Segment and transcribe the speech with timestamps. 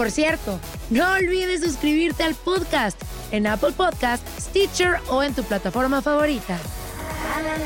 [0.00, 2.98] Por cierto, no olvides suscribirte al podcast
[3.32, 6.58] en Apple Podcast, Stitcher o en tu plataforma favorita.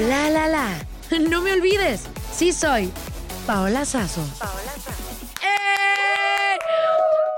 [0.01, 0.69] La la la.
[1.31, 2.91] No me olvides, sí soy
[3.47, 4.27] Paola Sazo.
[5.45, 6.59] ¡Eh!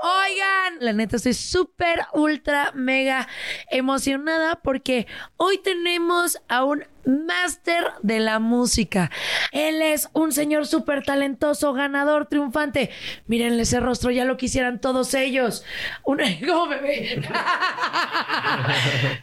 [0.01, 3.27] Oigan, la neta estoy súper, ultra, mega
[3.69, 5.05] emocionada porque
[5.35, 9.09] hoy tenemos a un máster de la música.
[9.51, 12.91] Él es un señor súper talentoso, ganador, triunfante.
[13.27, 15.63] Mírenle ese rostro, ya lo quisieran todos ellos.
[16.03, 17.23] Un ¿Cómo ve?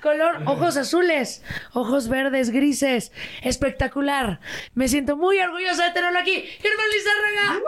[0.02, 3.12] Color, ojos azules, ojos verdes, grises.
[3.42, 4.40] Espectacular.
[4.74, 6.42] Me siento muy orgullosa de tenerlo aquí.
[6.60, 7.60] Germán Lizárraga.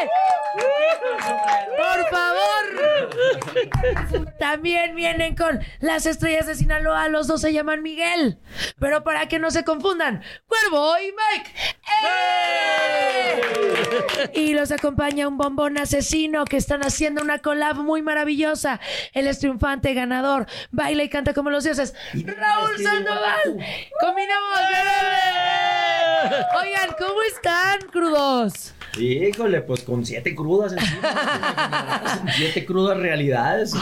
[0.00, 0.08] ¡Eh!
[1.76, 2.46] Por favor.
[4.38, 7.08] También vienen con las estrellas de Sinaloa.
[7.08, 8.38] Los dos se llaman Miguel.
[8.78, 11.50] Pero para que no se confundan, Cuervo y Mike.
[12.04, 13.40] ¡Eh!
[14.34, 18.80] Y los acompaña un bombón asesino que están haciendo una collab muy maravillosa.
[19.12, 21.94] Él es triunfante, ganador, baila y canta como los dioses.
[22.12, 23.56] Raúl Sandoval.
[24.00, 24.60] Combinamos.
[26.60, 28.74] Oigan, ¿cómo están, crudos?
[28.98, 32.24] Híjole, pues con siete crudas encima.
[32.36, 33.74] siete crudas realidades.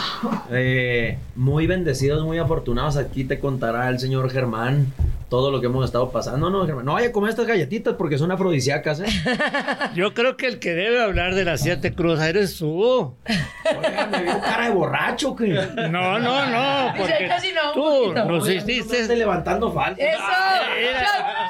[0.51, 2.97] Eh, muy bendecidos, muy afortunados.
[2.97, 4.93] Aquí te contará el señor Germán
[5.35, 6.49] todo lo que hemos estado pasando.
[6.49, 9.05] No, Germán, no vaya a comer estas galletitas porque son afrodisíacas, ¿eh?
[9.93, 12.79] Yo creo que el que debe hablar de las siete crudas eres tú.
[12.79, 15.47] Oiga, me vio cara de borracho, que.
[15.49, 19.09] No, no, no, porque Casi no, tú nos hiciste...
[19.09, 20.01] no levantando falta.
[20.01, 20.21] ¡Eso!
[20.21, 21.01] Shot,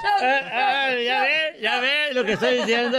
[0.02, 0.23] shot.
[0.23, 2.97] Ah, ah, ya ve, ya ve lo que estoy diciendo.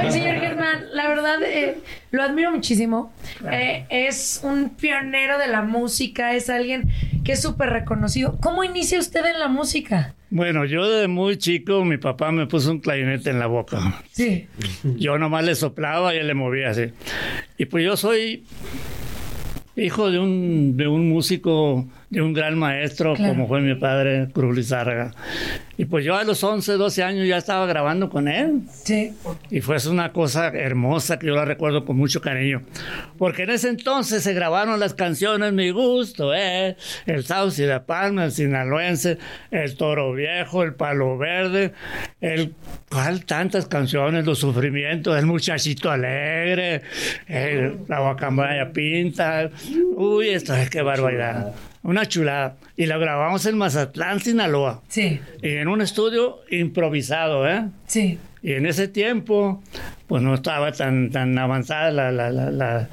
[0.00, 1.78] Oye, señor Germán, la verdad eh,
[2.10, 3.12] lo admiro muchísimo.
[3.50, 6.90] Eh, es un pionero de la música, es alguien
[7.24, 8.38] que es súper reconocido.
[8.40, 10.14] ¿Cómo inicia usted en la música?
[10.30, 14.02] Bueno, yo desde muy chico, mi papá me puso un clarinete en la boca.
[14.10, 14.46] Sí.
[14.82, 16.86] Yo nomás le soplaba y él le movía así.
[17.58, 18.44] Y pues yo soy
[19.76, 23.32] hijo de un, de un músico, de un gran maestro, Claro.
[23.32, 25.12] como fue mi padre, Cruz Lizárraga.
[25.78, 28.60] Y pues yo a los 11, 12 años ya estaba grabando con él.
[28.84, 29.12] Sí.
[29.50, 32.62] Y fue una cosa hermosa que yo la recuerdo con mucho cariño.
[33.16, 38.26] Porque en ese entonces se grabaron las canciones Mi Gusto, eh, El Sauce de Palma,
[38.26, 39.16] El Sinaloense,
[39.50, 41.72] El Toro Viejo, El Palo Verde,
[42.20, 42.54] el
[42.90, 44.26] ¿cuál tantas canciones?
[44.26, 46.82] Los Sufrimientos, El Muchachito Alegre,
[47.26, 49.48] el, La Guacamaya Pinta.
[49.96, 51.54] Uy, esto es qué barbaridad.
[51.82, 52.56] Una chulada.
[52.76, 54.82] Y la grabamos en Mazatlán, Sinaloa.
[54.88, 55.20] Sí.
[55.42, 57.64] Y en un estudio improvisado, ¿eh?
[57.86, 58.18] Sí.
[58.42, 59.62] Y en ese tiempo,
[60.06, 62.88] pues no estaba tan, tan avanzada la, la, la, la-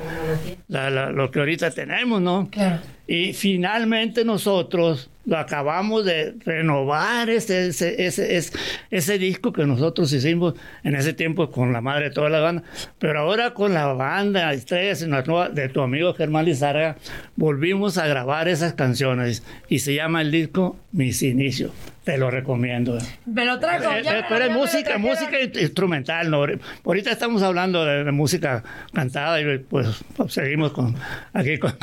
[0.68, 2.48] la- la- lo que ahorita tenemos, ¿no?
[2.52, 2.82] Claro.
[3.08, 8.58] Y finalmente nosotros lo acabamos de renovar ese, ese, ese, ese,
[8.90, 12.64] ese disco que nosotros hicimos en ese tiempo con la madre de toda la banda,
[12.98, 15.06] pero ahora con la banda Estrellas
[15.54, 16.98] de tu amigo Germán Lizarga,
[17.36, 21.72] volvimos a grabar esas canciones y se llama el disco Mis Inicios.
[22.10, 22.98] Te lo recomiendo.
[23.28, 23.92] Me lo trajo.
[23.92, 26.32] Eh, eh, pero es música, música instrumental.
[26.32, 26.44] ¿no?
[26.84, 30.96] Ahorita estamos hablando de, música cantada y pues, pues seguimos con
[31.34, 31.78] aquí con,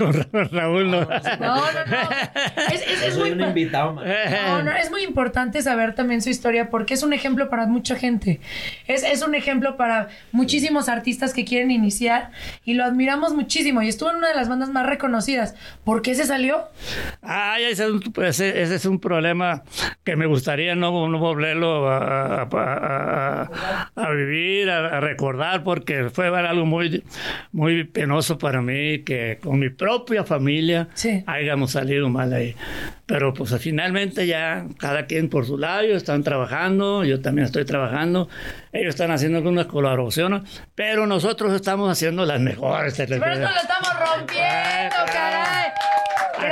[0.50, 0.90] Raúl.
[0.90, 2.08] No, no, no.
[3.06, 7.12] Es, muy invitado, no, no, es muy importante saber también su historia porque es un
[7.12, 8.40] ejemplo para mucha gente.
[8.88, 12.32] Es, es un ejemplo para muchísimos artistas que quieren iniciar
[12.64, 13.80] y lo admiramos muchísimo.
[13.80, 15.54] Y estuvo en una de las bandas más reconocidas.
[15.84, 16.64] ¿Por qué se salió?
[17.22, 19.62] Ah, ese es un, ese es un problema
[20.02, 22.42] que me gustaría no, no volverlo a,
[23.94, 27.04] a, vivir, a, recordar, porque fue algo muy,
[27.52, 30.88] muy penoso para mí que con mi propia familia
[31.26, 32.54] hayamos salido mal ahí.
[33.06, 38.28] Pero pues finalmente ya cada quien por su lado están trabajando, yo también estoy trabajando,
[38.72, 40.42] ellos están haciendo algunas colaboraciones,
[40.74, 42.94] pero nosotros estamos haciendo las mejores.
[42.96, 45.70] Pero esto lo estamos rompiendo, caray.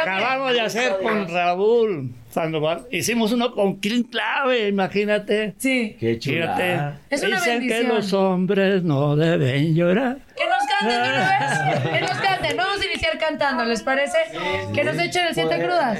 [0.02, 2.86] Acabamos de hacer con Raúl Sandoval.
[2.90, 5.54] Hicimos uno con Clint Clave, imagínate.
[5.58, 5.96] Sí.
[6.00, 6.98] Qué chula.
[7.10, 7.86] Es una Dicen bendición.
[7.86, 10.18] que los hombres no deben llorar.
[10.36, 11.90] Que nos canten de una vez.
[11.92, 12.56] Que nos canten.
[12.56, 14.18] Vamos a iniciar cantando, ¿les parece?
[14.74, 15.98] Que nos echen el siete crudas.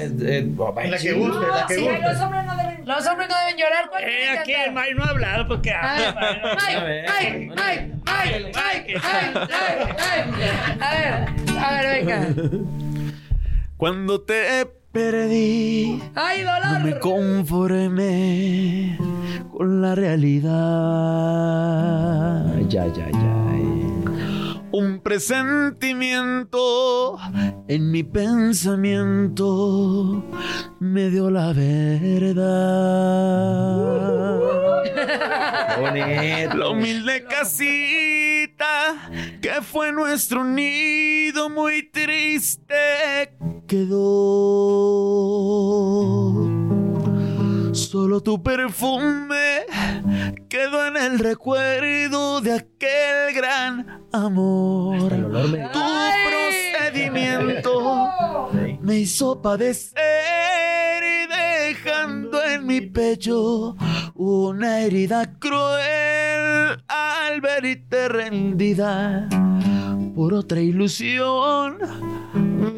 [0.89, 2.01] la que guste, la que Sí, guste.
[2.01, 3.89] los hombres no deben, los hombres no deben llorar.
[3.89, 5.71] ¿Cuál Eh, aquí el Mike no ha hablado porque...
[5.71, 6.15] A ver,
[6.55, 9.39] Mike, Mike, Mike, Mike, Mike, Mike,
[9.97, 10.83] Mike.
[10.83, 12.27] A ver, a ver, venga.
[13.77, 18.97] Cuando te perdí, ¡Ay, no me conformé
[19.51, 20.53] con la realidad.
[22.69, 23.41] Ya, ya, ya.
[24.71, 27.17] Un presentimiento
[27.67, 29.43] en mi pensamiento
[30.79, 32.45] me dio la verdad.
[35.79, 36.57] Bonito.
[36.57, 38.44] La humilde casita
[39.41, 43.33] que fue nuestro nido muy triste
[43.67, 43.95] quedó.
[47.75, 49.65] Solo tu perfume
[50.47, 55.09] quedó en el recuerdo de aquel gran amor.
[55.73, 55.79] Tu
[56.89, 58.49] procedimiento
[58.81, 63.75] me hizo padecer y dejando en mi pecho
[64.13, 69.27] una herida cruel al verte rendida
[70.15, 71.77] por otra ilusión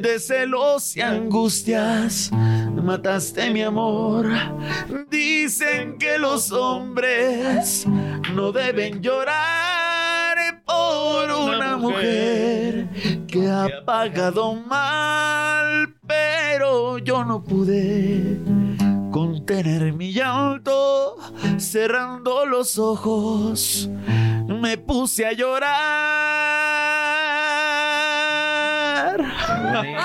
[0.01, 2.31] de celos y angustias.
[2.33, 4.27] Mataste mi amor.
[5.09, 7.85] Dicen que los hombres
[8.33, 12.89] no deben llorar por una mujer
[13.27, 18.39] que ha pagado mal, pero yo no pude
[19.11, 21.17] contener mi llanto,
[21.57, 23.89] cerrando los ojos,
[24.47, 27.26] me puse a llorar.
[29.81, 29.97] ¡Ay!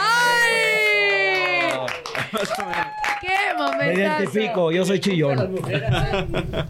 [3.21, 3.93] ¡Qué Me momentazo!
[3.93, 5.61] identifico, yo soy chillón.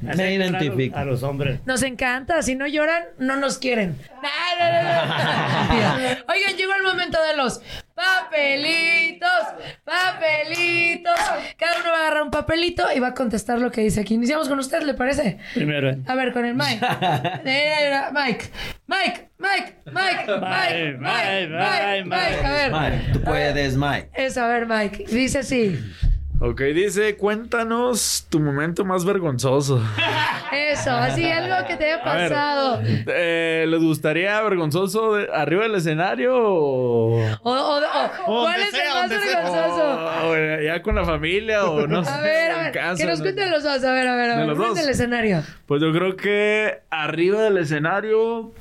[0.02, 0.96] Me identifico.
[0.99, 1.60] A los hombres.
[1.64, 2.43] Nos encanta.
[2.43, 3.96] Si no lloran, no nos quieren.
[4.22, 4.28] No,
[4.58, 6.32] no, no, no.
[6.32, 7.60] Oigan, llegó el momento de los
[8.20, 9.31] papelitos,
[9.85, 11.14] papelitos.
[11.56, 14.14] Cada uno va a agarrar un papelito y va a contestar lo que dice aquí.
[14.14, 15.38] Iniciamos con usted, ¿le parece?
[15.55, 15.91] Primero.
[15.91, 15.99] Eh.
[16.06, 16.81] A ver, con el Mike.
[17.44, 18.50] Mike, Mike,
[18.87, 22.05] Mike, Mike, Mike, Mike, Mike, Mike.
[22.05, 22.73] Mike, A ver.
[22.73, 24.11] Mike, tú puedes, Mike.
[24.15, 25.06] Eso, a ver, Mike.
[25.08, 25.79] Dice así.
[26.44, 29.81] Ok, dice, cuéntanos tu momento más vergonzoso.
[30.53, 32.29] Eso, así, algo que te haya A ver.
[32.31, 32.81] pasado.
[32.84, 37.20] Eh, ¿Les gustaría vergonzoso de- arriba del escenario o...?
[37.43, 37.79] O, o-
[38.27, 39.37] o- ¿Cuál es el sea, más donde sea.
[39.41, 39.84] vergonzoso?
[40.27, 42.11] O- o ya con la familia o no sé.
[42.11, 43.25] A ver, a en ver, casa, que nos ¿no?
[43.25, 43.84] cuenten los dos.
[43.84, 44.46] A ver, a ver, a ¿De ver.
[44.49, 44.79] los dos?
[44.81, 45.43] El escenario.
[45.67, 48.53] Pues yo creo que arriba del escenario,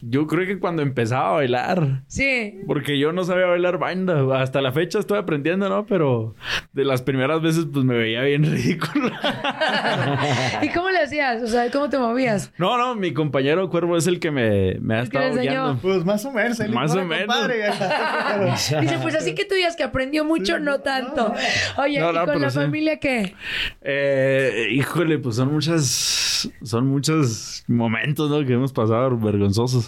[0.00, 2.02] yo creo que cuando empezaba a bailar.
[2.06, 2.60] Sí.
[2.66, 4.40] Porque yo no sabía bailar banda.
[4.40, 5.86] Hasta la fecha estoy aprendiendo, ¿no?
[5.86, 6.34] Pero
[6.72, 9.10] de las primeras veces pues me veía bien ridículo.
[10.62, 11.42] ¿Y cómo le hacías?
[11.42, 12.52] O sea, ¿cómo te movías?
[12.58, 15.78] No, no, mi compañero Cuervo es el que me, me ha estado guiando.
[15.80, 16.60] Pues más o menos.
[16.60, 17.36] el Más o menos.
[18.80, 21.34] Dice, pues así que tú digas que aprendió mucho, no tanto.
[21.76, 22.58] Oye, No, ¿y con la sí.
[22.58, 23.34] familia qué?
[23.82, 28.44] Eh, híjole, pues son muchas, son muchos momentos, ¿no?
[28.46, 29.87] Que hemos pasado vergonzosos.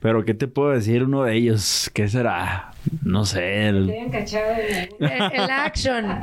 [0.00, 1.04] Pero ¿qué te puedo decir?
[1.04, 2.72] Uno de ellos, ¿qué será?
[3.02, 3.68] No sé.
[3.68, 3.90] el-
[4.98, 6.04] El, el action.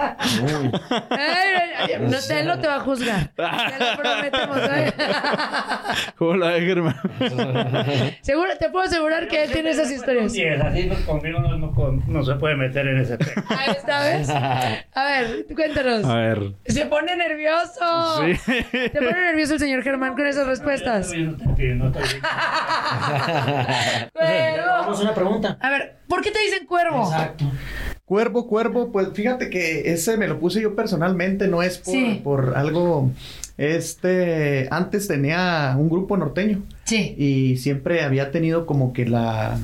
[1.10, 3.28] Ay, no, te, él no te va a juzgar.
[3.36, 4.58] Te lo prometemos.
[6.18, 6.56] ¿Cómo la?
[8.22, 10.32] Seguro, te puedo asegurar que él tiene esas historias.
[10.32, 11.74] Sí, es así, pues, conmigo no, no-
[12.08, 13.44] no se puede meter en ese tema.
[13.50, 14.30] Ahí está, ¿ves?
[14.30, 16.06] A ver, cuéntanos.
[16.06, 16.40] A ver.
[16.66, 18.24] Se pone nervioso.
[18.26, 18.36] Sí.
[18.72, 21.12] Se pone nervioso el señor Germán con esas respuestas.
[24.14, 24.66] Cuervo.
[24.68, 25.58] Vamos a una pregunta.
[25.62, 27.04] A ver, ¿por qué te dicen cuervo?
[27.04, 27.46] Exacto.
[28.06, 32.22] Cuervo, cuervo, pues fíjate que ese me lo puse yo personalmente, no es por, Sí.
[32.24, 33.12] por algo.
[33.58, 37.16] Este, antes tenía un grupo norteño Sí.
[37.18, 39.58] y siempre había tenido como que la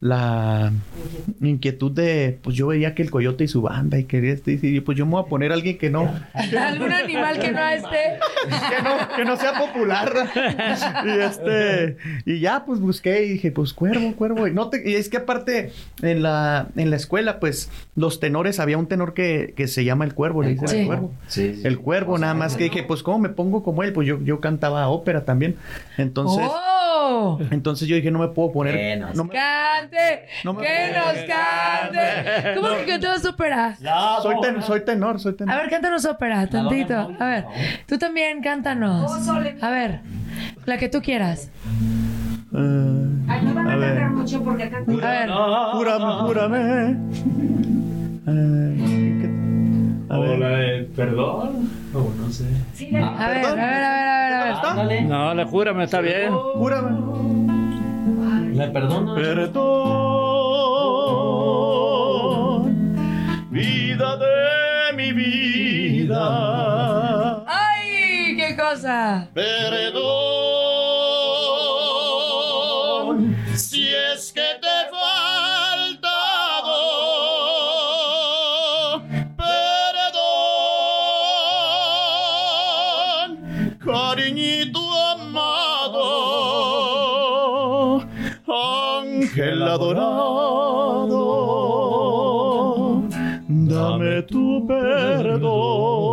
[0.00, 0.72] la
[1.40, 4.80] inquietud de, pues yo veía que el coyote y su banda y quería este, y
[4.80, 8.18] pues yo me voy a poner a alguien que no, Algún animal que no esté.
[8.48, 10.12] que no, que no sea popular.
[11.04, 14.46] y este, y ya pues busqué y dije, pues cuervo, cuervo.
[14.46, 18.60] Y, no te- y es que aparte en la, en la escuela, pues los tenores,
[18.60, 20.76] había un tenor que, que se llama el cuervo, le dicen Sí.
[20.78, 21.12] el cuervo.
[21.26, 21.62] Sí, sí.
[21.64, 24.38] El cuervo, nada más que dije, pues cómo me pongo como él, pues yo, yo
[24.40, 25.56] cantaba ópera también.
[25.96, 27.38] Entonces, ¡Oh!
[27.50, 28.98] entonces yo dije, no me puedo poner.
[29.14, 29.30] No me-
[29.90, 30.26] ¡Cante!
[30.44, 32.54] No me- ¡Que nos cante!
[32.54, 33.76] ¿Cómo que cantabas ópera?
[34.22, 35.54] soy, ten- soy tenor, soy tenor.
[35.54, 36.94] A ver, cántanos ópera, tantito.
[37.18, 37.44] A ver,
[37.86, 39.28] tú también cántanos.
[39.60, 40.00] A ver,
[40.66, 41.50] la que tú quieras.
[42.54, 44.08] Eh, a ver.
[44.10, 45.04] mucho porque cantan.
[45.04, 45.30] A ver,
[45.72, 46.96] Júrame, júrame.
[48.26, 50.86] Eh, ¿qué- A ver.
[50.96, 51.70] perdón.
[51.94, 52.44] Oh, no sé.
[52.44, 55.02] a ver, a ver, a ver, a ver, a ver.
[55.04, 56.32] No, la júrame, está bien.
[56.32, 57.67] Júrame.
[58.66, 59.14] Perdono.
[59.14, 59.54] Perdón,
[63.50, 66.18] vida de mi vida.
[67.46, 68.36] ¡Ay!
[68.36, 69.28] ¡Qué cosa!
[69.32, 70.47] Perdón,
[89.78, 91.14] adorado,
[93.48, 96.07] dame tu perdón.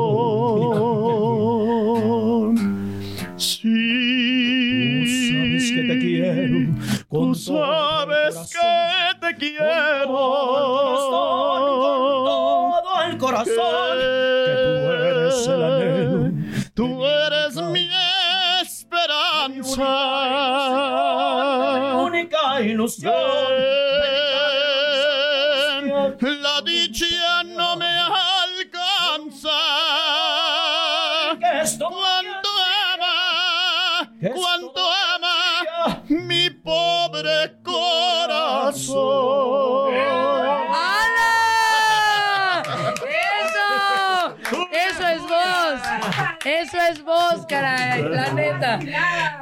[47.48, 48.04] Caray!
[48.04, 48.80] La neta.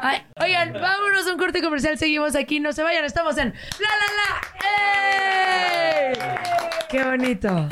[0.01, 1.97] Ay, oigan, vámonos a un corte comercial.
[1.97, 2.59] Seguimos aquí.
[2.59, 3.05] No se vayan.
[3.05, 4.41] Estamos en La La La.
[6.09, 6.13] ¡Ey!
[6.89, 7.67] ¡Qué bonito!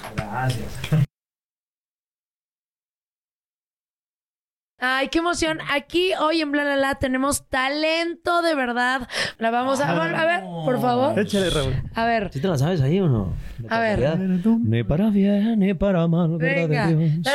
[4.83, 5.59] Ay, qué emoción.
[5.71, 9.07] Aquí hoy en Bla La La tenemos talento de verdad.
[9.38, 9.91] La vamos a...
[9.91, 11.19] A ver, por favor.
[11.19, 11.75] Échale, Raúl.
[11.93, 12.31] A ver.
[12.33, 13.31] ¿Sí te la sabes ahí o no?
[13.69, 14.17] A ver.
[14.63, 16.88] Ni para bien ni para mal, Venga.
[16.88, 17.27] verdad de Dios.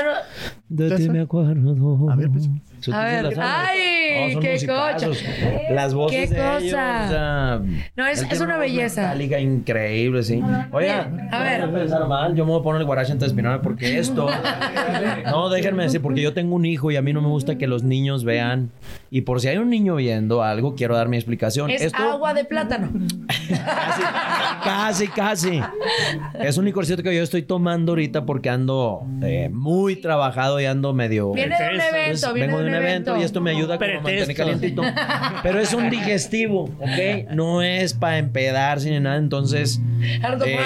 [0.68, 2.10] De ti me acuerdo.
[2.10, 2.48] A ver, pues.
[2.92, 3.34] A ver.
[3.40, 4.36] ¡Ay!
[4.40, 5.08] ¡Qué cocha!
[5.70, 7.04] Las voces ¡Qué de ellos, cosa!
[7.04, 7.60] o sea,
[7.96, 9.02] No, es- es una belleza.
[9.02, 10.42] metálica increíble, sí.
[10.72, 11.68] Oiga, A ver.
[11.68, 14.28] no mal, yo me voy a poner el guarache de espinarme porque esto...
[15.26, 17.66] no, déjenme decir, porque yo tengo un hijo y a mí no me gusta que
[17.66, 18.70] los niños vean.
[19.10, 21.70] Y por si hay un niño viendo algo, quiero dar mi explicación.
[21.70, 22.90] Es esto agua de plátano.
[24.64, 25.60] casi, casi.
[26.40, 30.92] Es un licorcito que yo estoy tomando ahorita porque ando eh, muy trabajado y ando
[30.92, 31.32] medio...
[31.32, 33.16] Viene de un evento, viene de un evento.
[33.16, 34.82] y esto me ayuda como a mantener calientito.
[35.42, 37.30] Pero es un digestivo, ¿ok?
[37.32, 39.80] No es para empedarse ni nada, entonces...
[40.46, 40.58] Eh,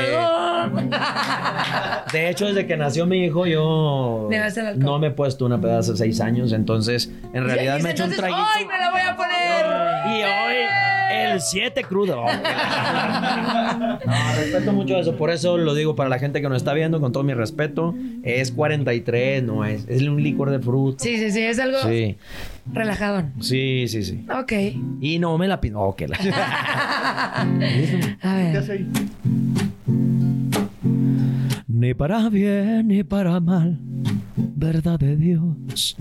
[2.12, 4.28] de hecho, desde que nació mi hijo, yo
[4.76, 7.92] no me he puesto una pedazo hace seis años, entonces en realidad Dice, me he
[7.92, 8.40] hecho un traguito.
[8.54, 9.66] ¡Ay, me la voy a poner!
[10.07, 10.57] Y hoy
[11.11, 12.25] el 7 crudo.
[14.07, 15.17] No, respeto mucho eso.
[15.17, 17.95] Por eso lo digo para la gente que nos está viendo, con todo mi respeto.
[18.23, 19.87] Es 43, no es.
[19.88, 21.02] Es un licor de fruta.
[21.05, 22.17] Sí, sí, sí, es algo Sí,
[22.73, 23.33] relajadón.
[23.40, 24.25] sí, sí, sí.
[24.37, 24.52] Ok.
[25.00, 25.81] Y no me la pido.
[25.81, 26.17] Ok, la-
[27.40, 28.57] A ¿Qué ver.
[28.57, 28.88] hace ahí?
[31.69, 33.79] Ni para bien ni para mal.
[34.56, 35.97] Verdad de Dios,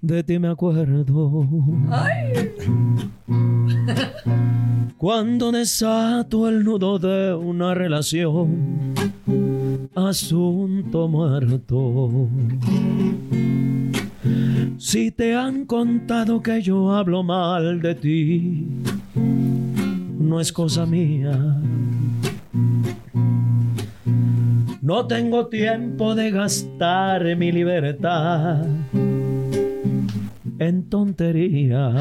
[0.00, 1.46] de ti me acuerdo.
[4.96, 8.94] Cuando desato el nudo de una relación,
[9.94, 12.28] asunto muerto.
[14.78, 18.66] Si te han contado que yo hablo mal de ti,
[19.14, 21.60] no es cosa mía.
[24.84, 28.66] No tengo tiempo de gastar mi libertad
[30.58, 31.94] en tonterías.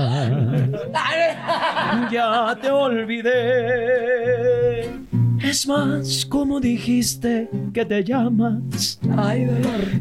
[2.11, 3.31] Ya te olvidé.
[5.41, 8.99] Es más, como dijiste que te llamas.
[9.15, 9.47] Ay,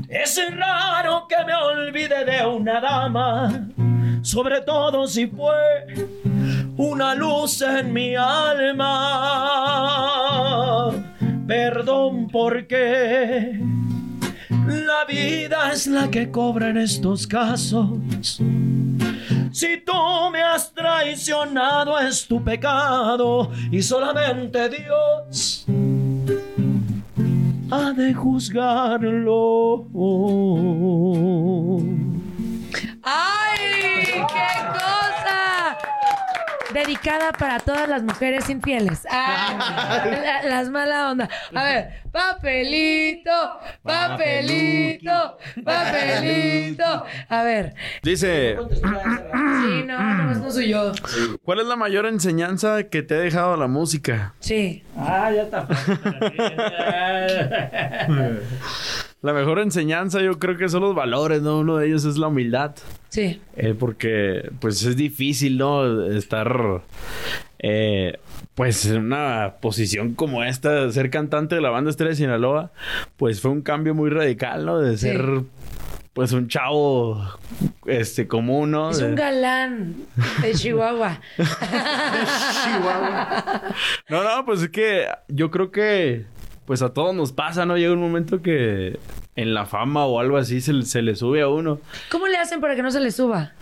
[0.08, 3.68] Es raro que me olvide de una dama,
[4.22, 5.94] sobre todo si fue
[6.76, 8.90] una luz en mi alma.
[11.52, 13.61] Perdón porque
[14.66, 18.40] la vida es la que cobra en estos casos.
[19.52, 19.92] Si tú
[20.32, 25.66] me has traicionado es tu pecado y solamente Dios
[27.71, 29.88] ha de juzgarlo.
[33.02, 34.25] ¡Ay!
[34.26, 35.01] ¡Qué!
[36.73, 39.07] Dedicada para todas las mujeres infieles.
[39.11, 41.29] Ah, la- las mala onda.
[41.55, 43.31] A ver, papelito,
[43.83, 47.05] papelito, papelito.
[47.29, 47.75] A ver.
[48.02, 50.93] Dice, Sí, no, no, no soy yo.
[51.45, 54.35] ¿cuál es la mayor enseñanza que te ha dejado la música?
[54.41, 54.83] Sí.
[54.97, 55.67] Ah, ya está.
[59.23, 61.59] La mejor enseñanza yo creo que son los valores, ¿no?
[61.61, 62.75] Uno de ellos es la humildad.
[63.09, 63.41] Sí.
[63.57, 66.05] Eh, porque pues es difícil, ¿no?
[66.07, 66.83] Estar
[67.61, 68.19] eh,
[68.57, 72.73] pues en una posición como esta, ser cantante de la banda Estrella de Sinaloa,
[73.17, 74.79] pues fue un cambio muy radical, ¿no?
[74.81, 75.07] De Sí.
[75.07, 75.25] ser
[76.14, 77.25] pues un chavo
[77.87, 78.91] este común, ¿no?
[78.91, 79.95] Es De- un galán
[80.43, 81.21] de Chihuahua.
[84.09, 86.26] No, no, pues es que yo creo que
[86.66, 87.76] pues a todos nos pasa, ¿no?
[87.76, 88.99] Llega un momento que
[89.37, 91.81] en la fama o algo así se, le sube a uno.
[92.11, 93.52] ¿Cómo le hacen para que no se les suba?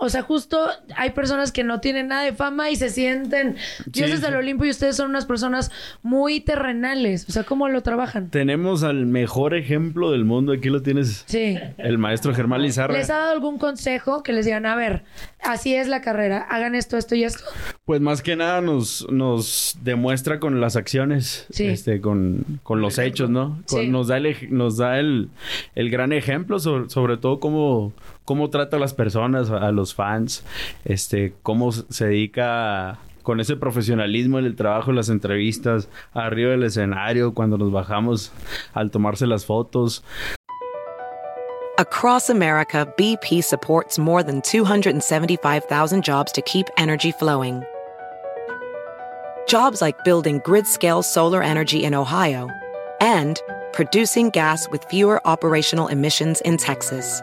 [0.00, 0.58] O sea, justo
[0.96, 4.24] hay personas que no tienen nada de fama y se sienten dioses sí.
[4.24, 5.70] del Olimpo y ustedes son unas personas
[6.02, 7.26] muy terrenales.
[7.28, 8.30] O sea, ¿cómo lo trabajan?
[8.30, 11.58] Tenemos al mejor ejemplo del mundo, aquí lo tienes, Sí.
[11.78, 12.94] el maestro Germán Lizarra.
[12.94, 15.02] ¿Les ha dado algún consejo que les digan, a ver,
[15.42, 17.42] así es la carrera, hagan esto, esto y esto?
[17.84, 21.66] Pues más que nada nos, nos demuestra con las acciones, Sí.
[21.66, 23.60] este, con, con los hechos, ¿no?
[23.68, 23.88] Con- Sí.
[23.88, 25.28] Nos da, el, ej- nos da el,
[25.74, 27.92] el gran ejemplo, sobre, sobre todo cómo,
[28.28, 30.44] cómo trata a las personas, a, los fans,
[30.84, 36.64] este, cómo se dedica con ese profesionalismo en el trabajo, en las entrevistas, arriba del
[36.64, 38.30] escenario, cuando nos bajamos
[38.74, 40.04] al tomarse las fotos.
[41.78, 47.62] Across America, BP supports more than 275,000 jobs to keep energy flowing.
[49.46, 52.50] Jobs like building grid scale solar energy in Ohio
[53.00, 53.40] and
[53.72, 57.22] producing gas with fewer operational emissions in Texas.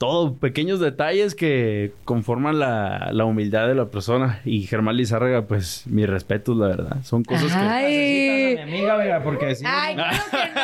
[0.00, 4.40] todo, pequeños detalles que conforman la, la humildad de la persona.
[4.46, 6.96] Y Germán Lizárraga, pues, mi respeto, la verdad.
[7.02, 7.58] Son cosas que...
[7.58, 8.54] Ay.
[8.56, 10.62] Mi amiga, vea, porque si Ay, claro que no.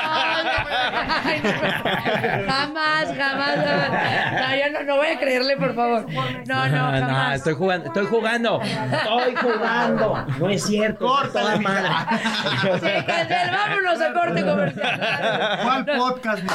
[1.26, 1.50] Ay, no.
[2.50, 3.90] Jamás, jamás, jamás.
[4.32, 6.06] No, yo no, no voy a creerle, por favor.
[6.10, 6.68] No, no, Ah,
[7.00, 7.36] no, jamás.
[7.36, 10.26] estoy jugando, estoy jugando, estoy jugando.
[10.38, 11.06] No es cierto.
[11.30, 11.88] Toda madre.
[12.62, 15.00] Sí, cancel, vámonos a corte comercial.
[15.62, 16.48] ¿Cuál podcast, mi?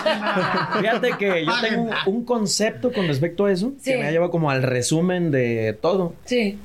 [0.82, 2.26] Fíjate que yo tengo un, un
[2.74, 3.92] concepto con respecto a eso Sí.
[3.92, 6.58] que me ha llevado como al resumen de todo, Sí.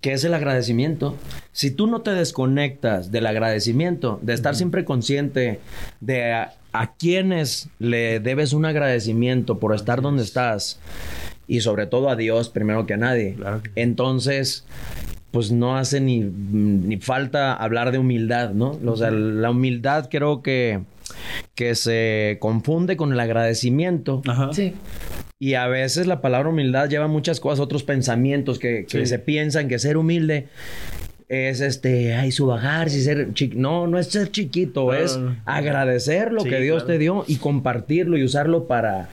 [0.00, 1.16] que es el agradecimiento.
[1.52, 5.58] Si tú no te desconectas del agradecimiento, de estar siempre consciente
[6.00, 10.78] de a, a quienes le debes un agradecimiento por estar donde estás
[11.48, 14.64] y sobre todo a Dios primero que a nadie, Claro que entonces
[15.30, 18.78] pues no hace ni, ni falta hablar de humildad, ¿no?
[18.86, 20.80] O sea, la humildad creo que,
[21.54, 24.22] que se confunde con el agradecimiento.
[24.52, 24.72] Sí.
[25.40, 29.68] Y a veces la palabra humildad lleva muchas cosas, otros pensamientos que, que se piensan
[29.68, 30.48] que ser humilde
[31.28, 33.60] es este, ay, subajarse y ser chiquito.
[33.60, 36.86] No, no es ser chiquito, es agradecer lo Sí, que Dios claro.
[36.86, 39.10] te dio y compartirlo y usarlo para,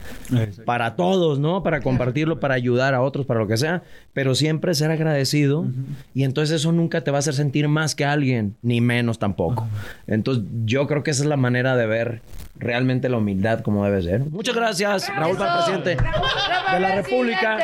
[0.64, 1.62] para todos, ¿no?
[1.62, 3.82] Para compartirlo, para ayudar a otros, para lo que sea.
[4.14, 5.66] Pero siempre ser agradecido.
[6.14, 9.68] Y entonces eso nunca te va a hacer sentir más que alguien, ni menos tampoco.
[10.06, 12.22] Entonces yo creo que esa es la manera de ver
[12.58, 14.20] realmente la humildad como debe ser.
[14.20, 17.58] Muchas gracias, Raúl, para presidente Raúl de la República.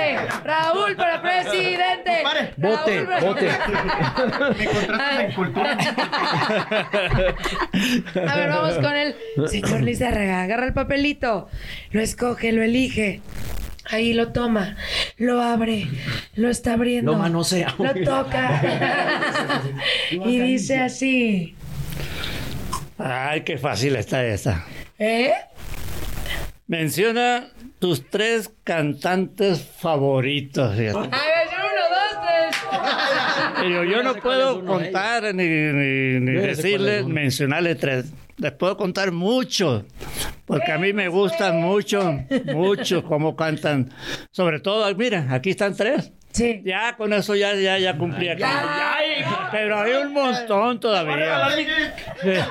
[0.44, 2.22] Raúl para presidente.
[2.56, 3.48] Vote, vote.
[4.58, 5.72] Me en cultura.
[8.30, 9.14] A ver, vamos con el
[9.48, 10.42] señor Lizárraga.
[10.42, 11.48] Agarra el papelito,
[11.90, 13.20] lo escoge, lo elige.
[13.90, 14.76] Ahí lo toma,
[15.16, 15.88] lo abre,
[16.34, 17.12] lo está abriendo.
[17.12, 17.74] Lo manosea.
[17.78, 18.60] Lo toca.
[20.10, 21.56] y dice así.
[22.96, 24.64] Ay, qué fácil está esta.
[25.04, 25.32] ¿Eh?
[26.68, 27.48] Menciona
[27.80, 30.70] tus tres cantantes favoritos.
[30.72, 31.02] A ver, uno,
[31.90, 32.56] dos, tres.
[33.60, 37.14] Pero yo no puedo contar ni, ni- ni Yo ya sé cuál decirle, es uno.
[37.14, 38.12] mencionarle tres.
[38.36, 39.84] Les puedo contar mucho,
[40.46, 42.20] porque a mí me gustan mucho,
[42.54, 43.90] mucho cómo cantan.
[44.30, 46.12] Sobre todo, mira, aquí están tres.
[46.32, 46.62] Sí.
[46.64, 48.42] Ya con eso ya, ya, ya cumplí aquí.
[49.50, 51.48] Pero hay un montón todavía.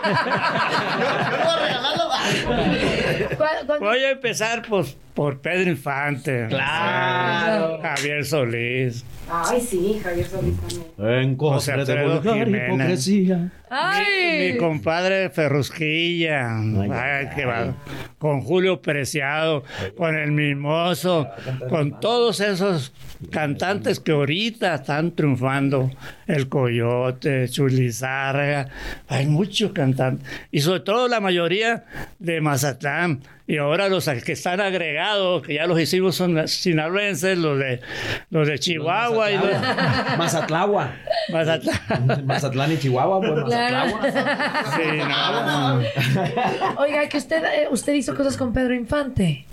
[3.37, 6.47] ¿Cuál- cuál- Voy a empezar pues, por Pedro Infante.
[6.49, 7.79] Claro.
[7.81, 9.03] Javier Solís.
[9.33, 10.83] Ay, sí, Javier Solís también.
[10.97, 12.67] En José contra de Alfredo vulgar Jiménez.
[13.07, 13.51] hipocresía.
[13.69, 14.51] ¡Ay!
[14.51, 17.73] Mi compadre Ferrusquilla, Ay, qué va.
[18.17, 19.63] con Julio Preciado,
[19.95, 21.29] con el Mimoso,
[21.69, 22.91] con todos esos
[23.29, 25.89] cantantes que ahorita están triunfando,
[26.27, 28.67] el Coyote, Chulizárraga,
[29.07, 31.85] hay muchos cantantes, y sobre todo la mayoría
[32.19, 37.57] de Mazatlán, y ahora los que están agregados, que ya los hicimos son sinaloenses, los
[37.59, 37.81] de,
[38.29, 39.45] los de Chihuahua y los...
[40.17, 40.91] Mazatlagua.
[41.31, 42.25] Mazatlán.
[42.25, 43.97] Mazatlán y Chihuahua, pues Claro.
[43.97, 44.75] Mazatlagua.
[44.75, 46.77] Sí, no.
[46.81, 49.45] Oiga, que usted, eh, usted hizo cosas con Pedro Infante.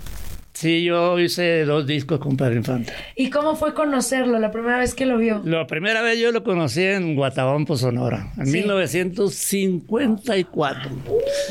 [0.59, 2.91] Sí, yo hice dos discos con Pedro Infante.
[3.15, 5.41] ¿Y cómo fue conocerlo la primera vez que lo vio?
[5.45, 8.51] La primera vez yo lo conocí en Guatabampo, Sonora, en Sí.
[8.57, 10.91] 1954.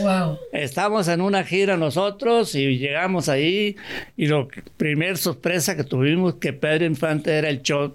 [0.00, 0.36] Wow.
[0.52, 3.76] Estamos en una gira nosotros y llegamos ahí
[4.14, 7.94] y lo que- primer sorpresa que tuvimos que Pedro Infante era el show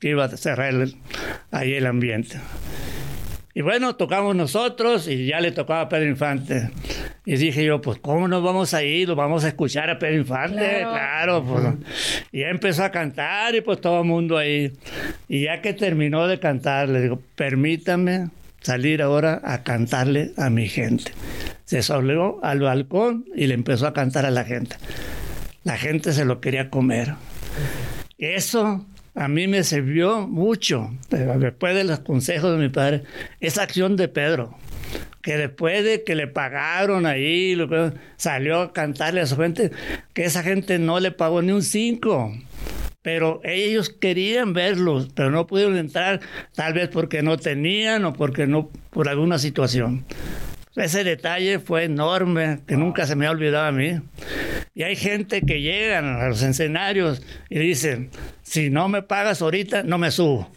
[0.00, 0.96] que iba a cerrar el-
[1.50, 2.38] ahí el ambiente.
[3.56, 6.68] Y bueno, tocamos nosotros y ya le tocaba a Pedro Infante.
[7.24, 9.08] Y dije yo, pues, ¿cómo nos vamos a ir?
[9.08, 10.80] ¿Lo vamos a escuchar a Pedro Infante?
[10.80, 11.42] Claro.
[11.42, 11.64] Claro, pues.
[12.32, 14.72] Y ya empezó a cantar y pues todo el mundo ahí.
[15.26, 18.28] Y ya que terminó de cantar, le digo, permítame
[18.60, 21.12] salir ahora a cantarle a mi gente.
[21.64, 24.76] Se salió al balcón y le empezó a cantar a la gente.
[25.64, 27.14] La gente se lo quería comer.
[28.18, 28.84] Eso
[29.16, 33.02] a mí me sirvió mucho, después de los consejos de mi padre,
[33.40, 34.54] esa acción de Pedro,
[35.22, 37.56] que después de que le pagaron ahí,
[38.16, 39.72] salió a cantarle a su gente,
[40.12, 42.32] que esa gente no le pagó ni un cinco.
[43.00, 46.20] Pero ellos querían verlos, pero no pudieron entrar,
[46.54, 50.04] tal vez porque no tenían o porque no, por alguna situación.
[50.76, 53.98] Ese detalle fue enorme, que nunca se me ha olvidado a mí.
[54.74, 58.10] Y hay gente que llegan a los escenarios y dicen,
[58.42, 60.50] si no me pagas ahorita, no me subo.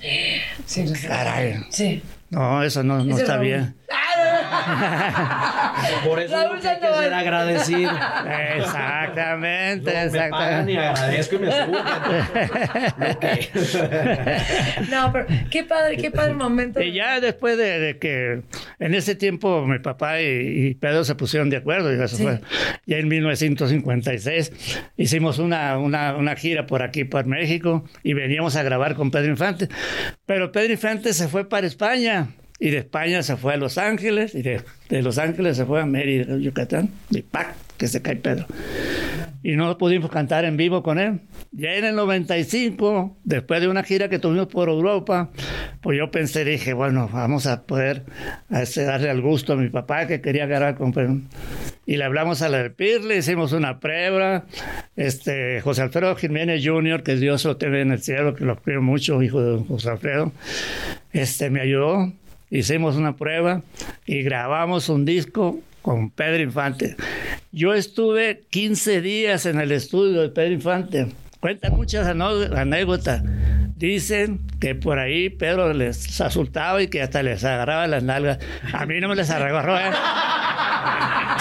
[0.66, 1.08] Sí, sí.
[1.08, 1.62] Caray.
[1.70, 2.02] Sí.
[2.30, 3.46] No, eso no, está Raúl.
[3.48, 3.76] bien.
[6.06, 7.92] Por eso Raúl hay que ser agradecido.
[8.58, 10.78] Exactamente, Me pagan y exactamente.
[10.80, 11.50] agradezco y me.
[14.90, 16.82] No, pero qué padre, qué padre momento.
[16.82, 18.42] Y ya después de, de que
[18.80, 22.24] en ese tiempo mi papá y, y Pedro se pusieron de acuerdo, y eso Sí.
[22.24, 22.42] fue
[22.86, 24.52] ya en 1956,
[24.98, 29.28] hicimos una, una, una gira por aquí, por México, y veníamos a grabar con Pedro
[29.30, 29.68] Infante.
[30.26, 32.28] Pero Pedro Infante se fue para España,
[32.60, 35.82] y de España se fue a Los Ángeles, y de, de Los Ángeles se fue
[35.82, 37.56] a Mérida, Yucatán, y ¡pac!
[37.80, 38.46] que se cae Pedro.
[39.42, 41.22] Y no pudimos cantar en vivo con él.
[41.54, 45.30] Ya en el 95, después de una gira que tuvimos por Europa,
[45.82, 48.04] pues yo pensé, dije, bueno, vamos a poder
[48.52, 51.22] este, darle al gusto a mi papá que quería grabar con Pedro.
[51.86, 54.46] Y le hablamos a la del Pirle, hicimos una prueba.
[54.98, 58.82] Este, José Alfredo Jiménez Jr., que Dios lo tenga en el cielo, que lo quiero
[58.82, 60.34] mucho, hijo de don José Alfredo,
[61.14, 62.12] este, me ayudó.
[62.52, 63.62] Hicimos una prueba
[64.06, 66.96] y grabamos un disco con Pedro Infante.
[67.52, 71.08] Yo estuve 15 días en el estudio de Pedro Infante.
[71.40, 73.24] Cuentan muchas anécdotas.
[73.78, 78.40] Dicen que por ahí Pedro les asustaba y que hasta les agarraba las nalgas.
[78.74, 79.78] A mí no me les agarró.
[79.78, 79.92] ¿eh?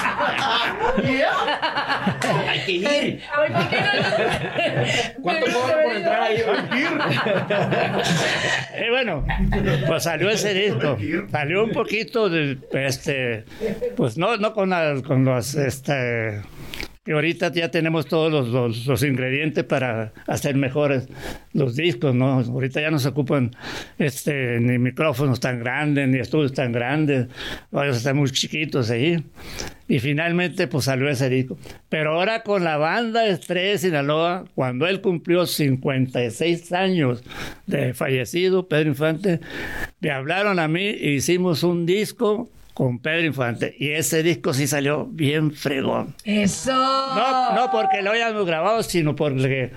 [2.48, 3.20] Hay que ir.
[3.36, 5.22] Ay, ¿por qué no?
[5.22, 6.42] ¿Cuánto cobran por entrar ahí?
[8.86, 9.24] Y bueno,
[9.86, 10.96] pues salió ese disco.
[11.30, 13.44] Salió un poquito de, este,
[13.96, 16.42] pues no, no con, las- con los, este,
[17.08, 21.08] que ahorita ya tenemos todos los, los- los ingredientes para hacer mejores
[21.54, 22.40] los discos, ¿no?
[22.40, 23.52] Ahorita ya no se ocupan
[23.98, 27.28] este, ni micrófonos tan grandes, ni estudios tan grandes,
[27.72, 29.24] ellos están muy chiquitos ahí.
[29.88, 31.56] Y finalmente pues salió ese disco.
[31.88, 37.24] Pero ahora con la banda Estrella Sinaloa, cuando él cumplió 56 años
[37.66, 39.40] de fallecido, Pedro Infante,
[40.00, 43.74] me hablaron a mí e hicimos un disco con Pedro Infante.
[43.76, 46.14] Y ese disco sí salió bien fregón.
[46.22, 46.70] Eso.
[46.70, 49.72] No, no porque lo hayamos grabado, sino porque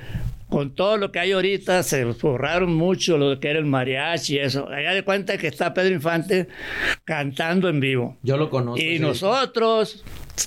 [0.49, 4.37] con todo lo que hay ahorita se borraron mucho lo que era el mariachi y
[4.37, 4.69] eso.
[4.69, 6.47] Allá de cuenta que está Pedro Infante
[7.03, 8.17] cantando en vivo.
[8.21, 8.79] Yo lo conozco.
[8.79, 8.99] Y sí.
[8.99, 10.05] nosotros,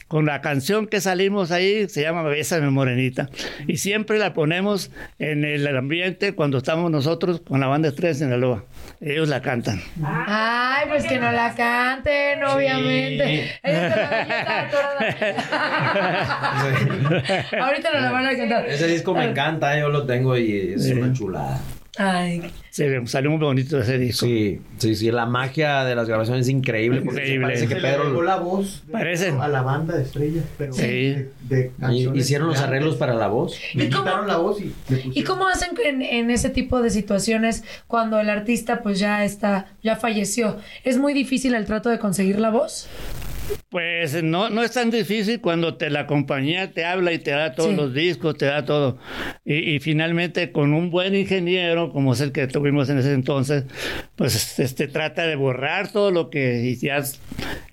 [0.08, 3.28] con la canción que salimos ahí, se llama Bésame Morenita.
[3.66, 8.18] Y siempre la ponemos en el ambiente cuando estamos nosotros con la banda Estrella de
[8.18, 8.64] Sinaloa.
[9.00, 9.80] Ellos la cantan.
[10.04, 13.50] Ay, pues que no la canten, obviamente.
[13.62, 15.34] Todavía-
[17.64, 18.66] Ahorita no la van a cantar.
[18.66, 21.60] Ese disco me encanta, yo lo tengo y es una chulada.
[21.96, 24.26] Ay, Sí, salió muy bonito ese disco.
[24.26, 27.46] Sí, sí, sí, la magia de las grabaciones es increíble porque Increíble.
[27.46, 29.28] parece que Se le Pedro la voz de- Parece.
[29.30, 30.82] a la banda de estrellas, pero Sí.
[30.82, 33.56] de, de y- canciones hicieron los arreglos para la voz.
[33.74, 34.74] Le ¿Y cómo- quitaron la voz y.
[35.14, 39.68] ¿Y cómo hacen en, en ese tipo de situaciones cuando el artista pues ya está,
[39.84, 40.56] ya falleció?
[40.82, 42.88] ¿Es muy difícil el trato de conseguir la voz?
[43.74, 47.56] Pues no, no es tan difícil cuando te la compañía te habla y te da
[47.56, 47.76] todos Sí.
[47.76, 48.98] los discos, te da todo.
[49.44, 53.64] Y, y finalmente con un buen ingeniero, como es el que tuvimos en ese entonces,
[54.14, 57.02] pues este trata de borrar todo lo que y, ya,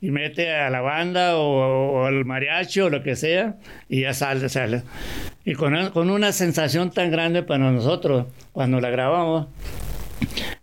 [0.02, 4.16] y mete a la banda o, o al mariachi o lo que sea y ya
[4.16, 4.82] sale, sale.
[5.46, 9.50] Y con, con una sensación tan grande para nosotros cuando la grabamos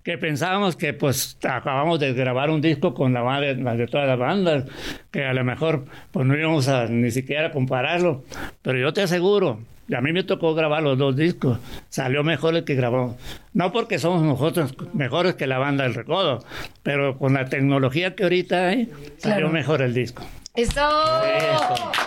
[0.08, 4.18] que pensábamos que pues acabamos de grabar un disco con la la de todas las
[4.18, 4.64] bandas,
[5.10, 8.24] que a lo mejor pues no íbamos a ni siquiera compararlo,
[8.62, 11.58] pero yo te aseguro, y a mí me tocó grabar los dos discos,
[11.90, 13.16] salió mejor el que grabamos.
[13.52, 16.42] No porque somos nosotros mejores que la banda del Recodo,
[16.82, 18.86] pero con la tecnología que ahorita hay,
[19.18, 19.50] salió Claro.
[19.50, 20.22] mejor el disco.
[20.58, 20.80] ¡Eso!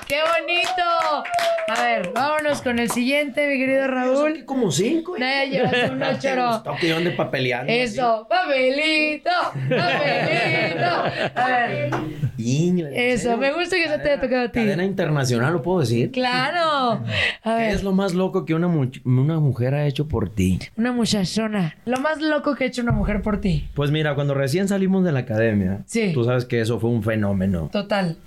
[0.07, 1.23] ¡Qué bonito!
[1.69, 4.43] A ver, vámonos con el siguiente, mi querido Raúl.
[4.43, 5.13] Como cinco.
[5.17, 6.61] No, ya llevas uno, choro.
[6.61, 7.71] Toque ande papeleando.
[7.71, 9.29] Eso, papelito,
[9.69, 11.31] papelito.
[11.35, 11.91] A ver,
[12.37, 14.59] Ingle, ¿en eso, me gusta que se te haya tocado a ti.
[14.59, 16.11] Cadena internacional, ¿lo puedo decir?
[16.11, 16.99] Claro.
[16.99, 17.03] A
[17.43, 20.59] ¿Qué ver, es lo más loco que una, mu- una mujer ha hecho por ti?
[20.75, 21.77] una muchachona.
[21.85, 23.69] Lo más loco que ha hecho una mujer por ti.
[23.75, 26.11] Pues mira, cuando recién salimos de la academia, Sí.
[26.13, 28.17] tú sabes que eso fue un fenómeno Total.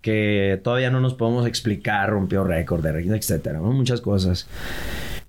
[0.00, 4.48] Que todavía no nos podemos explicar, rompió récord, etcétera, muchas cosas.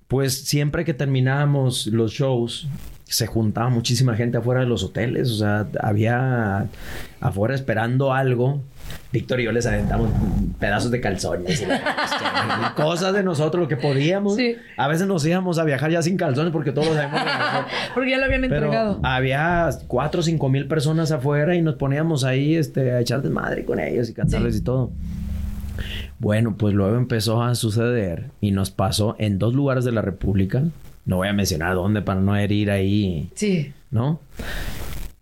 [0.08, 2.68] Pues siempre que terminábamos los shows,
[3.08, 6.66] se juntaba muchísima gente afuera de los hoteles, o sea, había
[7.20, 8.62] afuera esperando algo.
[9.12, 10.10] Víctor y yo les aventamos
[10.60, 14.36] pedazos de calzones y la- cosas de nosotros, lo que podíamos.
[14.36, 14.56] Sí.
[14.76, 17.20] A veces nos íbamos a viajar ya sin calzones porque todos los habíamos.
[17.94, 19.00] Porque ya lo habían Pero entregado.
[19.02, 23.64] había cuatro o cinco mil personas afuera y nos poníamos ahí este, a echar desmadre
[23.64, 24.60] con ellos y cantarles Sí.
[24.60, 24.90] y todo.
[26.18, 30.62] Bueno, pues luego empezó a suceder y nos pasó en dos lugares de la República.
[31.06, 33.72] No voy a mencionar dónde para no herir ahí, Sí.
[33.90, 34.20] ¿no?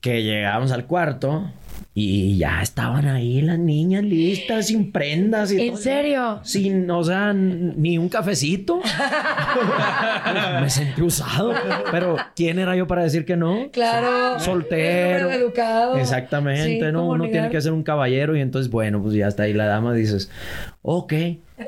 [0.00, 1.50] Que llegamos al cuarto
[1.96, 5.82] y ya estaban ahí las niñas listas, sin prendas y ¿En todo.
[5.82, 6.40] serio?
[6.42, 8.80] Sin, o sea, ni un cafecito.
[10.60, 11.52] Me sentí usado.
[11.90, 13.68] Pero, ¿quién era yo para decir que no?
[13.72, 14.40] Claro.
[14.40, 15.30] Soltero.
[15.30, 15.96] Educado.
[15.96, 17.00] Exactamente, Sí, ¿no?
[17.00, 19.66] ¿cómo Uno tiene que ser un caballero y entonces, bueno, pues ya está ahí la
[19.66, 20.30] dama, dices,
[20.86, 21.12] ok.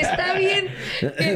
[0.00, 0.66] Está bien.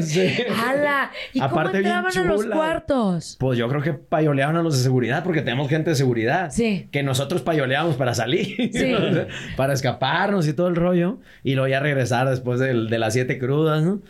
[0.02, 0.34] Sí.
[0.64, 1.10] ¡Hala!
[1.32, 3.36] ¿Y Aparte, cómo entraban a los cuartos?
[3.38, 6.50] Pues yo creo que payoleaban a los de seguridad porque tenemos gente de seguridad.
[6.50, 6.88] Sí.
[6.90, 8.70] Que nosotros payoleamos para salir.
[8.72, 8.94] Sí.
[9.56, 11.18] para escaparnos y todo el rollo.
[11.44, 14.00] Y luego ya regresar después del- de, las siete crudas, ¿no?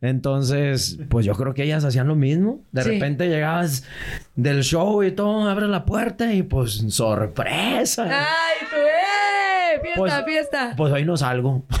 [0.00, 2.62] Entonces, pues yo creo que ellas hacían lo mismo.
[2.72, 2.90] De Sí.
[2.92, 3.84] repente llegabas
[4.36, 8.04] del show y todo, abres la puerta y pues sorpresa.
[8.04, 8.99] ¡Ay, tú, eh!
[9.82, 10.74] ¡Fiesta, Pues- fiesta!
[10.76, 11.64] Pues hoy no salgo.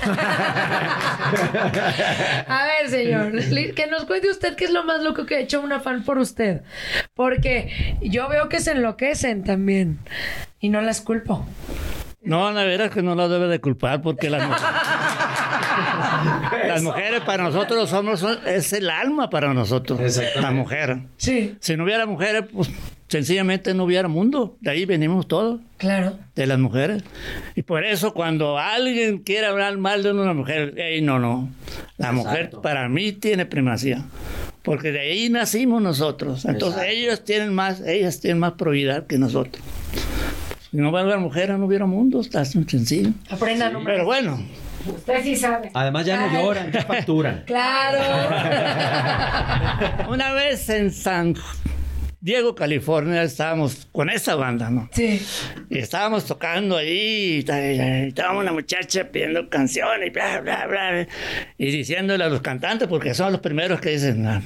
[2.48, 3.32] A ver, señor,
[3.74, 6.18] que nos cuente usted qué es lo más loco que ha hecho una fan por
[6.18, 6.62] usted.
[7.14, 9.98] Porque yo veo que se enloquecen también.
[10.58, 11.46] Y no las culpo.
[12.22, 14.70] No, la verdad es que no la debe de culpar porque las mujeres,
[16.68, 20.98] las mujeres para nosotros somos, es el alma para nosotros, la mujer.
[21.16, 21.56] Sí.
[21.60, 22.70] Si no hubiera mujeres, pues
[23.10, 24.56] sencillamente no hubiera mundo.
[24.60, 25.60] De ahí venimos todos.
[25.78, 26.16] Claro.
[26.36, 27.02] De las mujeres.
[27.56, 31.50] Y por eso cuando alguien quiere hablar mal de una mujer, ey, no, no.
[31.98, 34.04] La mujer para mí tiene primacía.
[34.62, 36.44] Porque de ahí nacimos nosotros.
[36.44, 39.62] Entonces ellos tienen más, ellas tienen más probidad que nosotros.
[40.70, 42.20] Si no hubiera mujeres, no hubiera mundo.
[42.20, 43.10] Está sencillo.
[43.28, 43.94] Aprendan, hombre.
[43.94, 44.38] Pero bueno,
[44.86, 45.70] Usted sí sabe.
[45.74, 47.44] Además ya no lloran, ya facturan.
[47.46, 47.98] Claro.
[50.10, 51.34] Una vez en San
[52.22, 54.90] Diego, California, estábamos con esa banda, ¿no?
[54.92, 55.22] Sí.
[55.70, 60.66] Y estábamos tocando ahí, y ta- y estaba una muchacha pidiendo canciones y bla, bla,
[60.66, 61.08] bla,
[61.56, 64.42] y diciéndole a los cantantes, porque son los primeros que dicen, "Ah,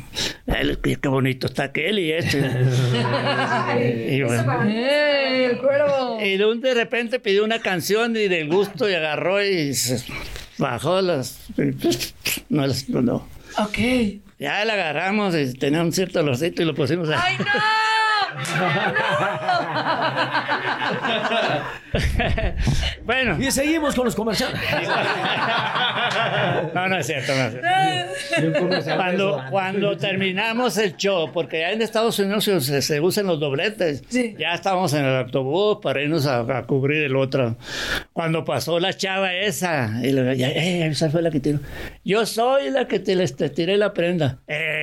[0.46, 2.38] ay, qué bonito está aquel y este.
[4.16, 4.62] y, bueno.
[4.68, 5.58] ¡Eh!
[6.22, 10.00] Y de un- de repente pidió una canción y del gusto y agarró y se
[10.58, 11.40] bajó las...
[12.48, 13.28] No, las- no, no.
[13.58, 13.78] Ok.
[14.38, 17.22] Ya la agarramos y tenía un cierto olorcito y lo pusimos a...
[17.22, 17.44] ¡Ay, no!
[23.04, 23.36] bueno.
[23.40, 24.58] Y seguimos con los comerciales.
[26.74, 27.52] No, no es cierto, no es
[28.28, 28.68] cierto.
[28.96, 34.02] Cuando, cuando terminamos el show, porque ya en Estados Unidos se, se usan los dobletes,
[34.38, 37.56] ya estábamos en el autobús para irnos a, a cubrir el otro.
[38.12, 41.60] Cuando pasó la chava esa, y le ya, eh, esa fue la que tiró.
[42.04, 44.38] Yo soy la que te, les- te tiré la prenda.
[44.48, 44.73] Eh,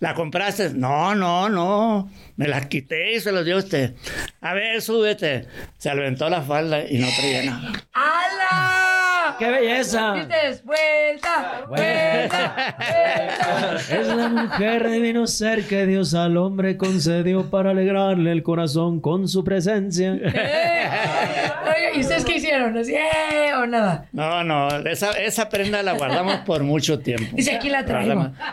[0.00, 0.70] ¿La compraste?
[0.70, 2.10] No, no, no.
[2.36, 3.94] Me la quité y se los dio a usted.
[4.40, 5.46] A ver, súbete.
[5.78, 7.72] Se aventó la falda y no traía nada.
[7.92, 9.36] ¡Hala!
[9.38, 10.14] ¡Qué belleza!
[10.14, 13.76] Dices, vuelta, vuelta, vuelta.
[13.90, 19.28] Es la mujer divino ser que Dios al hombre concedió para alegrarle el corazón con
[19.28, 20.12] su presencia.
[20.12, 22.76] Oye, ¿Y qué hicieron?
[22.78, 24.06] ¿Así, eh, o nada?
[24.12, 27.26] No, no, esa, esa prenda la guardamos por mucho tiempo.
[27.32, 28.14] Dice, aquí la traigo.
[28.14, 28.38] Guardamos.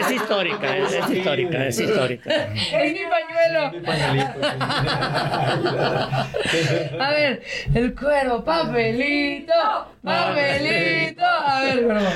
[0.00, 2.30] Es, es- es histórica, es, es histórica, es histórica.
[2.34, 3.72] Es mi pañuelo.
[7.00, 7.42] A ver,
[7.74, 9.52] el cuervo, papelito,
[10.02, 11.24] papelito.
[11.24, 12.08] A ver, cuervo.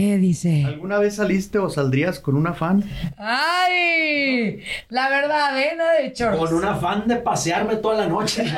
[0.00, 0.64] ¿Qué dice?
[0.64, 2.82] ¿Alguna vez saliste o saldrías con una fan?
[3.18, 4.62] ¡Ay!
[4.88, 5.74] La verdad, ¿eh?
[5.76, 6.38] Nada de chorros.
[6.48, 8.44] Con un afán de pasearme toda la noche.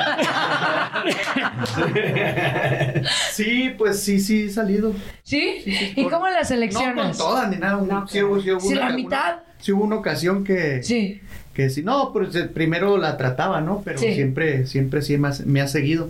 [3.33, 4.93] Sí, pues sí, sí he salido.
[5.23, 5.57] ¿Sí?
[5.97, 6.95] ¿Y cómo las elecciones?
[6.95, 7.75] No con todas ni nada.
[7.77, 9.33] un- sí hubo, sí hubo ¿Sí, una- la mitad?
[9.33, 10.81] una- sí hubo una ocasión que...
[10.83, 11.19] Sí.
[11.53, 13.81] Que sí, no, pues eh, primero la trataba, ¿no?
[13.83, 14.13] Pero Sí.
[14.13, 16.09] siempre, siempre sí me ha, me ha seguido.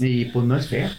[0.00, 0.90] Y pues no es fea.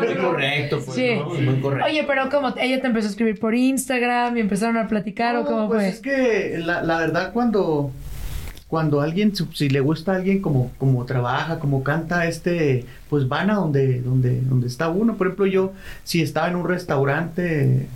[0.00, 1.14] Muy correcto, pues, Sí.
[1.16, 1.26] ¿no?
[1.30, 1.86] Muy correcto.
[1.86, 2.54] Oye, pero ¿cómo?
[2.60, 5.88] ¿Ella te empezó a escribir por Instagram y empezaron a platicar o cómo pues fue?
[5.88, 7.90] es que la, la verdad cuando
[8.68, 13.26] cuando alguien si- si le gusta a alguien como como trabaja como canta este pues
[13.26, 15.72] van a donde donde donde está uno por ejemplo yo
[16.04, 17.86] si estaba en un restaurante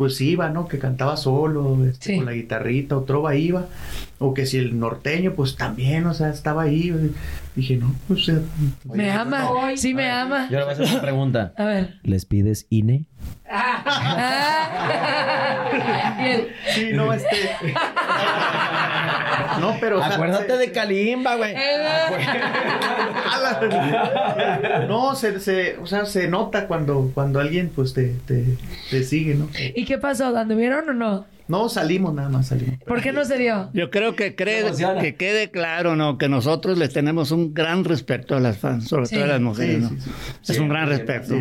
[0.00, 3.66] pues iba no que cantaba solo este, con la guitarrita o trova iba
[4.18, 6.90] o que si el norteño pues también o sea estaba ahí
[7.54, 8.40] dije no pues eh,
[8.94, 10.48] Me ama, sí me ama.
[10.50, 11.52] Yo le voy a hacer una pregunta.
[11.58, 12.00] A ver.
[12.02, 13.04] ¿Les pides INE?
[16.74, 17.36] Sí, no, este.
[19.58, 19.98] No, pero.
[19.98, 21.54] o sea, Acuérdate se- de Kalimba, güey.
[24.88, 28.44] No, se, se, o sea, se nota cuando, cuando alguien pues te, te,
[28.90, 29.48] te sigue, ¿no?
[29.74, 30.36] ¿Y qué pasó?
[30.36, 31.26] ¿Anduvieron o no?
[31.50, 32.78] No, salimos nada más, salimos.
[32.86, 33.70] ¿Por qué no se dio?
[33.74, 34.64] Yo creo que cree,
[35.00, 36.16] que quede claro, ¿no?
[36.16, 39.16] Que nosotros les tenemos un gran respeto a las fans, sobre Sí.
[39.16, 39.88] todo a las mujeres, Sí, ¿no?
[39.88, 40.10] sí, sí.
[40.48, 41.34] Es Sí, un gran sí, respeto.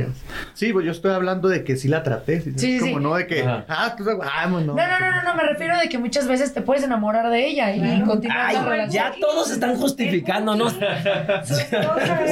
[0.53, 2.41] sí, pues yo estoy hablando de que sí la traté.
[2.41, 2.89] Sí, Sí, es sí.
[2.89, 3.41] como no de que.
[3.41, 3.65] Ajá.
[3.69, 4.73] Ah, tú vamos, no.
[4.75, 7.45] No, no, no, no, no, me refiero de que muchas veces te puedes enamorar de
[7.47, 8.91] ella y continuar Ay, la relación.
[8.91, 10.65] ya todos están justificando, ¿no?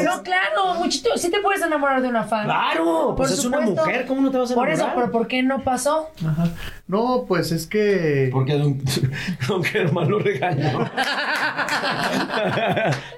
[0.04, 2.46] No, claro, muchito, sí te puedes enamorar de una fan.
[2.46, 4.96] Claro, pues es una mujer, ¿cómo no te vas a Por eso, enamorar?
[5.10, 6.10] pero ¿por qué no pasó?
[6.26, 6.48] Ajá.
[6.88, 8.30] No, pues es que.
[8.32, 8.82] Porque don,
[9.48, 10.80] don Germán lo regañó.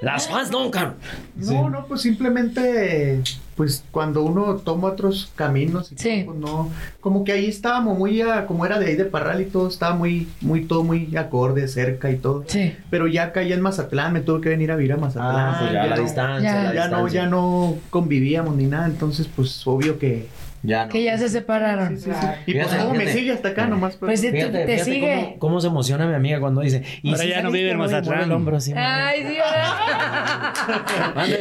[0.02, 0.96] Las fans nunca.
[1.36, 3.22] No, no, pues simplemente,
[3.56, 8.22] pues cuando uno toma otros caminos, y todo, pues no, como que ahí estábamos muy,
[8.22, 11.68] a- como era de ahí de Parral y todo, estaba muy, muy, todo muy acorde,
[11.68, 12.44] cerca y todo.
[12.48, 12.76] Sí.
[12.90, 15.36] Pero ya acá ya en Mazatlán, me tuve que venir a vivir a Mazatlán.
[15.36, 17.22] Ah, pues ya la no- distancia, Ya, la ya no, distancia.
[17.24, 20.28] ya no convivíamos ni nada, entonces pues obvio que...
[20.62, 21.98] Ya Que ya se separaron.
[21.98, 23.96] Y pues Fíjate, cómo me sigue hasta acá nomás.
[23.96, 25.16] Pues, te- Fíjate, te fíjate sigue.
[25.24, 26.84] Cómo, cómo se emociona mi amiga cuando dice.
[27.02, 28.24] ¿y Ahora si ya no vive en Mazatlán.
[28.24, 30.54] el hombro así, Ay, sí, ¿verdad?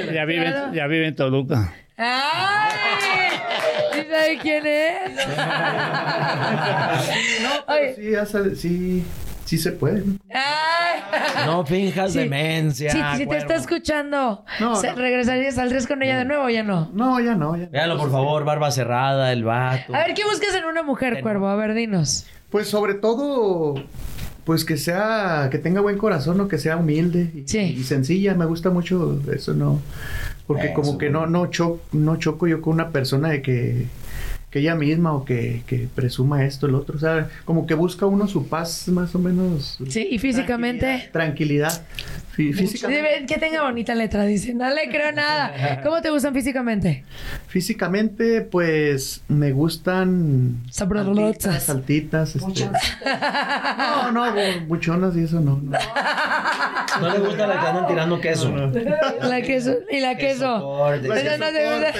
[0.14, 0.72] Ya vive, Claro.
[0.74, 1.74] ya vive en Toluca.
[1.96, 2.70] ¡Ay!
[3.92, 5.26] ¿Sí sabe quién es?
[7.42, 9.04] No, pero sí, ya sale- sí,
[9.44, 10.02] sí se puede.
[10.04, 10.14] ¿no?
[11.46, 12.18] No finjas Sí.
[12.20, 12.90] demencia.
[12.90, 14.96] Si, si te está escuchando, No, ¿se- no.
[14.96, 16.90] ¿regresarías, saldrías con ella de nuevo o ya no?
[16.92, 17.66] No, ya no, ya.
[17.66, 19.94] Véalo, por favor, barba cerrada, el vato.
[19.94, 21.48] A ver, ¿qué buscas en una mujer, cuervo?
[21.48, 22.26] A ver, dinos.
[22.50, 23.74] Pues sobre todo,
[24.44, 28.34] pues que sea, que tenga buen corazón, o que sea humilde y, y sencilla.
[28.34, 29.80] Me gusta mucho eso, ¿no?
[30.46, 33.86] Porque como que no, no, cho no choco yo con una persona de que
[34.50, 36.96] que ella misma o que, que, presuma esto, el otro.
[36.96, 39.78] O sea, como que busca uno su paz más o menos.
[39.88, 41.10] Sí, y físicamente.
[41.12, 41.84] Tranquilidad.
[42.52, 43.26] Físicamente.
[43.26, 44.54] Que tenga bonita letra, dice.
[44.54, 45.80] No le creo nada.
[45.82, 47.04] ¿Cómo te gustan físicamente?
[47.48, 50.62] Físicamente, pues me gustan.
[50.70, 51.64] Sabrosas.
[51.64, 52.36] Saltitas.
[52.36, 52.70] Este...
[53.04, 54.32] no, no,
[54.66, 55.60] buchonas y eso no.
[55.62, 55.78] No,
[57.00, 58.48] no le gusta la que andan tirando queso.
[59.22, 59.74] La queso.
[59.90, 60.94] Y la queso.
[60.94, 61.94] Esas no te gustan.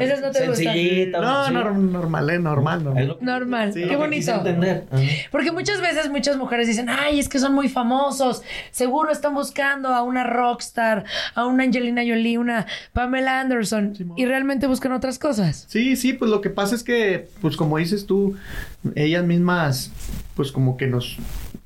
[0.00, 1.20] Esas no te Sencillita.
[1.20, 3.16] No, no, normal, eh, normal, normal.
[3.20, 3.72] Normal.
[3.72, 4.32] Sí, Qué bonito.
[4.32, 4.84] entender.
[5.30, 8.42] Porque muchas veces muchas mujeres dicen, ay, es que son muy famosos.
[8.70, 13.94] Seguro están buscando a una rockstar, a una Angelina Jolie, una Pamela Anderson.
[14.16, 15.66] y realmente buscan otras cosas.
[15.68, 18.36] Sí, sí, pues lo que pasa es que, pues como dices tú,
[18.94, 19.90] ellas mismas,
[20.34, 21.16] pues como que nos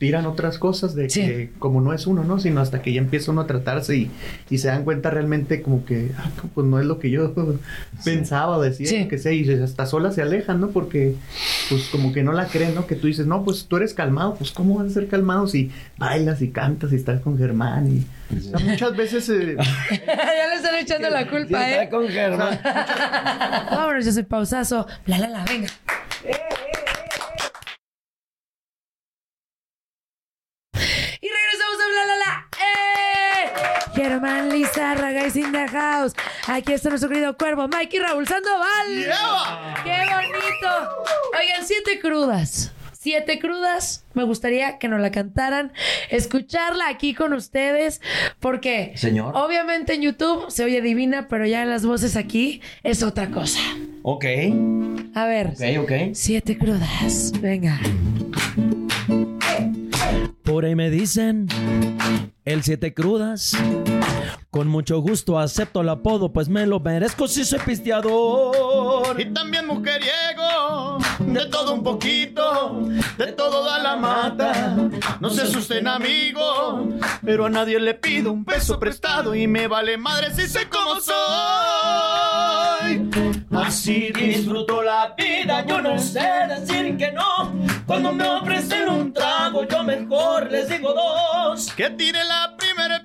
[0.01, 2.41] tiran otras cosas de que como no es uno, ¿no?
[2.41, 4.11] Sino hasta que ya empieza uno a tratarse y,
[4.49, 7.35] y se dan cuenta realmente como que, ah, pues no es lo que yo
[8.03, 10.71] pensaba o decía, que sé, y hasta solas se alejan, ¿no?
[10.71, 11.17] Porque
[11.69, 12.87] pues como que no la creen, ¿no?
[12.87, 15.71] Que tú dices, no, pues tú eres calmado, pues ¿cómo vas a ser calmado si
[15.99, 17.95] bailas y cantas y estás con Germán?
[17.95, 18.07] Y
[18.65, 19.29] muchas veces...
[19.29, 19.55] Eh,
[20.07, 21.73] ya le están echando la culpa, ¿eh?
[21.75, 22.59] Está con Germán.
[23.71, 24.87] Vámonos, yo soy pausazo.
[25.05, 25.69] La, la, la, venga.
[31.23, 32.49] Y regresamos a Bla La La.
[32.57, 33.51] ¡Eh!
[34.75, 36.15] Lizárraga is in the house.
[36.47, 39.07] Aquí está nuestro querido cuervo, Mikey Raúl Sandoval.
[39.83, 41.05] ¡Qué bonito!
[41.39, 42.73] Oigan, siete crudas.
[42.93, 44.05] Siete crudas.
[44.15, 45.73] Me gustaría que nos la cantaran,
[46.11, 48.01] escucharla aquí con ustedes,
[48.41, 49.33] porque Señor.
[49.37, 53.61] obviamente en YouTube se oye divina, pero ya en las voces aquí es otra cosa.
[54.03, 54.25] Ok.
[55.15, 55.49] A ver.
[55.49, 55.93] Ok, ok.
[56.13, 57.33] Siete crudas.
[57.41, 57.81] Venga.
[60.45, 61.47] Por ahí me dicen
[62.45, 63.57] el siete crudas.
[64.51, 69.21] Con mucho gusto acepto el apodo, pues me lo merezco si soy pisteador.
[69.21, 72.81] Y también mujeriego, de todo un poquito,
[73.17, 74.75] de todo da la mata.
[75.21, 76.89] No se asusten, amigo,
[77.25, 80.97] pero a nadie le pido un peso prestado y me vale madre si sé cómo
[81.01, 81.21] soy.
[83.53, 87.53] Así disfruto la vida, yo no sé decir que no.
[87.87, 91.73] Cuando me ofrecen un trago, yo mejor les digo dos.
[91.75, 92.57] Que tire la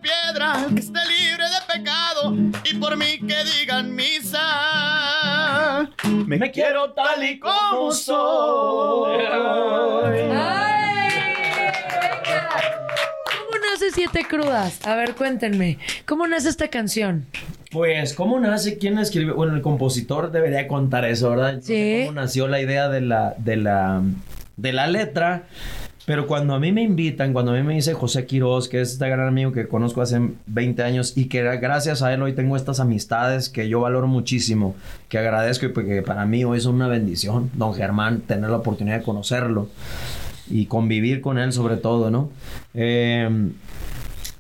[0.06, 5.90] piedra, que esté libre de pecado y por mí que digan misa.
[6.28, 9.26] Me, quiero tal y como soy.
[13.26, 14.86] ¿Cómo nace Siete Crudas?
[14.86, 15.80] A ver, cuéntenme.
[16.06, 17.26] ¿Cómo nace esta canción?
[17.72, 18.78] Pues, ¿cómo nace?
[18.78, 19.34] ¿Quién escribió?
[19.36, 21.62] Bueno, el compositor debería contar eso, ¿verdad?
[21.64, 22.04] Sí.
[22.06, 24.04] ¿Cómo nació la idea de la, de la,
[24.56, 25.48] de la letra?
[26.06, 28.92] Pero cuando a mí me invitan, cuando a mí me dice José Quiroz, que es
[28.94, 32.56] este gran amigo que conozco hace 20 años y que gracias a él hoy tengo
[32.56, 34.76] estas amistades que yo valoro muchísimo,
[35.10, 39.00] que agradezco y que para mí hoy es una bendición, don Germán, tener la oportunidad
[39.00, 39.68] de conocerlo
[40.48, 42.30] y convivir con él sobre todo, ¿no?
[42.76, 43.28] Eh,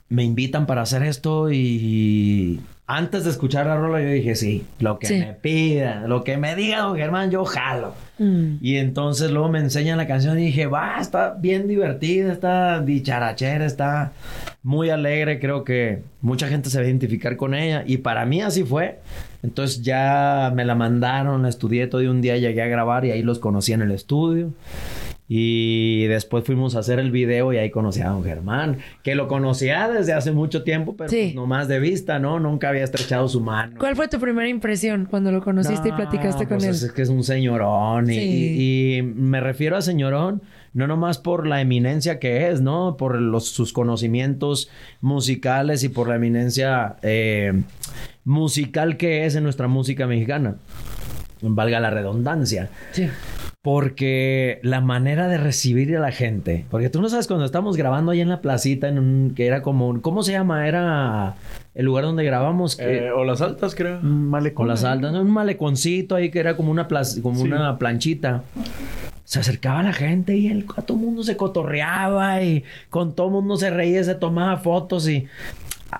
[0.07, 4.99] me invitan para hacer esto y antes de escuchar la rola yo dije, sí, lo
[4.99, 5.15] que Sí.
[5.17, 7.95] me pida, lo que me diga don Germán, yo jalo.
[8.17, 8.57] Mm.
[8.61, 13.65] Y entonces luego me enseñan la canción y dije, va, está bien divertida, está dicharachera,
[13.65, 14.13] está
[14.63, 18.41] muy alegre, creo que mucha gente se va a identificar con ella y para mí
[18.41, 18.99] así fue.
[19.43, 23.11] Entonces ya me la mandaron, la estudié todo y un día llegué a grabar y
[23.11, 24.53] ahí los conocí en el estudio.
[25.27, 29.27] Y después fuimos a hacer el video y ahí conocí a don Germán, que lo
[29.27, 31.21] conocía desde hace mucho tiempo, pero Sí.
[31.23, 32.39] pues nomás de vista, ¿no?
[32.39, 33.75] Nunca había estrechado su mano.
[33.79, 36.87] ¿Cuál fue tu primera impresión cuando lo conociste y platicaste con pues él?
[36.89, 38.09] Es que es un señorón.
[38.11, 38.21] Y, Sí.
[38.21, 42.95] y- y me refiero a señorón, no nomás por la eminencia que es, ¿no?
[42.95, 44.69] Por los, sus conocimientos
[45.01, 47.63] musicales y por la eminencia eh,
[48.25, 50.57] musical que es en nuestra música mexicana.
[51.41, 52.69] Valga la redundancia.
[52.91, 53.07] Sí.
[53.65, 56.65] Porque la manera de recibir a la gente.
[56.69, 59.63] Porque tú no sabes cuando estamos grabando ahí en la placita, en un, que era
[59.63, 59.87] como.
[59.89, 60.67] un- ¿Cómo se llama?
[60.67, 61.33] Era
[61.73, 62.75] el lugar donde grabamos.
[62.75, 63.99] que- Eh, o las altas, creo.
[64.53, 65.21] con las altas, ¿no?
[65.21, 67.47] un maleconcito ahí que era como una plac- como Sí.
[67.47, 68.43] una planchita.
[69.23, 73.57] Se acercaba la gente y el, a todo mundo se cotorreaba y con todo mundo
[73.57, 75.25] se reía, se tomaba fotos y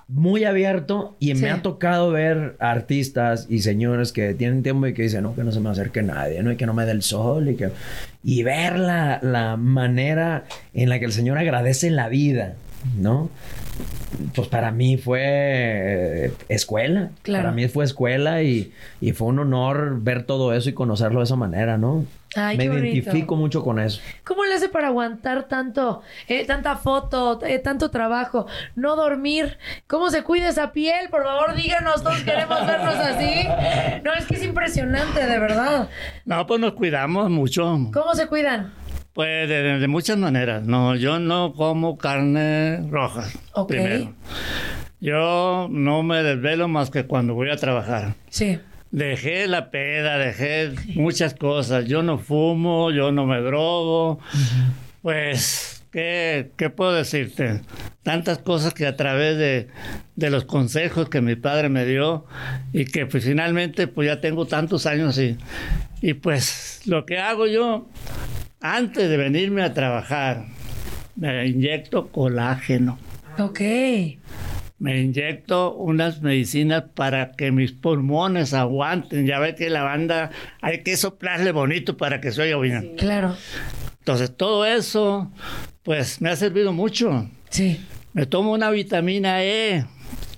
[0.07, 1.41] muy abierto y Sí.
[1.41, 5.43] me ha tocado ver artistas y señores que tienen tiempo y que dicen, no, que
[5.43, 6.51] no se me acerque nadie, ¿no?
[6.51, 7.69] Y que no me dé el sol y que...
[8.23, 12.55] Y ver la, la manera en la que el señor agradece la vida,
[12.99, 13.29] ¿no?
[14.33, 17.09] Pues para mí fue eh, escuela.
[17.21, 17.43] Claro.
[17.45, 18.71] Para mí fue escuela y,
[19.01, 22.05] y fue un honor ver todo eso y conocerlo de esa manera, ¿no?
[22.35, 24.01] Ay, Me identifico mucho con eso.
[24.23, 29.57] ¿Cómo le hace para aguantar tanto, eh, tanta foto, eh, tanto trabajo, no dormir?
[29.87, 31.09] ¿Cómo se cuida esa piel?
[31.09, 33.47] Por favor, díganos, todos queremos vernos así.
[34.03, 35.89] No, es que es impresionante, de verdad.
[36.25, 37.63] No, pues nos cuidamos mucho.
[37.93, 38.73] ¿Cómo se cuidan?
[39.13, 40.63] Pues de, muchas maneras.
[40.63, 43.23] No, yo no como carne roja.
[43.53, 43.69] Ok.
[43.69, 44.13] Primero.
[44.99, 48.15] Yo no me desvelo más que cuando voy a trabajar.
[48.29, 48.59] Sí.
[48.95, 51.83] Dejé la peda, dejé muchas cosas.
[51.83, 54.19] Yo no fumo, yo no me drogo.
[55.01, 57.59] Pues, ¿qué, qué puedo decirte?
[58.03, 59.67] Tantas cosas que a través de,
[60.15, 62.25] de los consejos que mi padre me dio
[62.71, 65.35] y que pues finalmente pues ya tengo tantos años y,
[66.01, 67.89] y pues lo que hago yo
[68.61, 70.45] antes de venirme a trabajar,
[71.17, 72.97] me inyecto colágeno.
[73.39, 73.59] Ok.
[74.85, 79.25] Me inyecto unas medicinas para que mis pulmones aguanten.
[79.25, 80.29] Ya ves que la banda
[80.61, 82.95] hay que soplarle bonito para que se oiga bien.
[82.95, 83.35] Claro.
[83.97, 85.31] Entonces todo eso,
[85.81, 87.27] pues me ha servido mucho.
[87.49, 87.83] Sí.
[88.13, 89.87] Me tomo una vitamina E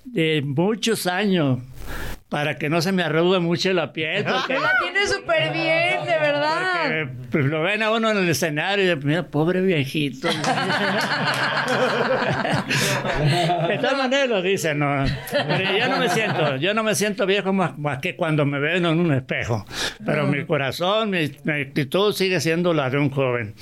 [0.06, 1.60] de muchos años
[2.30, 4.26] para que no se me arrugue mucho la piel.
[4.26, 7.08] Porque La tiene súper bien, de verdad.
[7.32, 10.28] pues lo ven a uno en el escenario y mira, pobre viejito.
[13.68, 15.06] De todas maneras lo dicen, no.
[15.32, 18.60] Pero yo no me siento, yo no me siento viejo más, más que cuando me
[18.60, 19.66] ven en un espejo.
[20.06, 23.56] Pero mi corazón, mi, mi actitud sigue siendo la de un joven.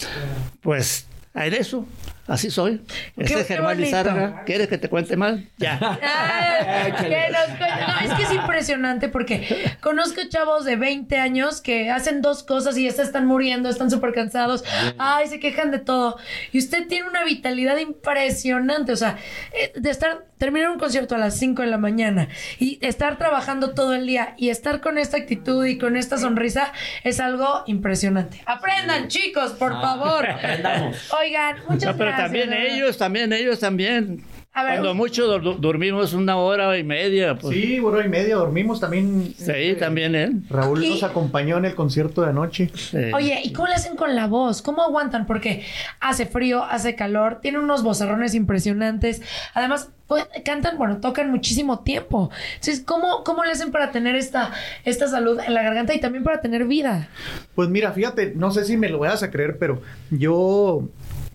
[0.61, 1.88] Pues, en eso,
[2.28, 2.82] así soy.
[3.17, 3.80] Ese Qué- es qué Germán.
[3.80, 4.43] Lizárraga.
[4.45, 5.39] ¿Quieres que te cuente más?
[5.57, 5.78] Ya.
[6.01, 11.61] Ay, que nos cuente- No, es que es impresionante porque conozco chavos de 20 años
[11.61, 14.63] que hacen dos cosas y ya se están muriendo, están súper cansados,
[14.97, 16.17] ay, se quejan de todo.
[16.51, 19.17] Y usted tiene una vitalidad impresionante, o sea,
[19.53, 22.27] eh, de estar, terminar un concierto a las 5 de la mañana
[22.59, 26.73] y estar trabajando todo el día y estar con esta actitud y con esta sonrisa
[27.03, 28.41] es algo impresionante.
[28.45, 30.27] Aprendan, chicos, por favor.
[30.29, 31.13] aprendamos.
[31.13, 32.17] Oigan, muchas No, pero gracias.
[32.25, 32.75] también de verdad.
[32.75, 34.23] ellos, también ellos, también.
[34.58, 37.38] A ver, Cuando mucho dur- dormimos una hora y media.
[37.38, 37.53] Pues.
[37.53, 39.34] Sí, hora y media dormimos también.
[39.38, 40.43] Sí, también él.
[40.49, 42.72] Raúl Y- nos acompañó en el concierto de anoche.
[43.14, 44.62] Oye, ¿y cómo le hacen con la voz?
[44.62, 45.26] ¿Cómo aguantan?
[45.26, 45.66] Porque
[45.99, 49.22] hace frío, hace calor, tienen unos vocerrones impresionantes.
[49.53, 52.30] Además, pues, cantan, bueno, tocan muchísimo tiempo.
[52.53, 54.51] Entonces, ¿cómo, cómo le hacen para tener esta,
[54.86, 57.10] esta salud en la garganta y también para tener vida?
[57.56, 59.82] Pues mira, fíjate, no sé si me lo vayas a creer, pero
[60.12, 60.88] yo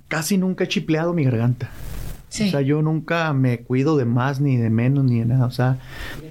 [0.08, 1.68] casi nunca he chipleado mi garganta.
[2.30, 2.48] Sí.
[2.48, 5.44] O sea, yo nunca me cuido de más, ni de menos, ni de nada.
[5.46, 5.78] O sea,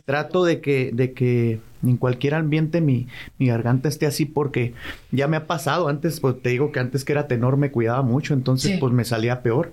[0.05, 4.73] trato de que, de que en cualquier ambiente mi, mi garganta esté así porque
[5.11, 5.87] ya me ha pasado.
[5.87, 8.77] Antes, pues te digo que antes que era tenor me cuidaba mucho, entonces Sí.
[8.79, 9.71] pues me salía peor.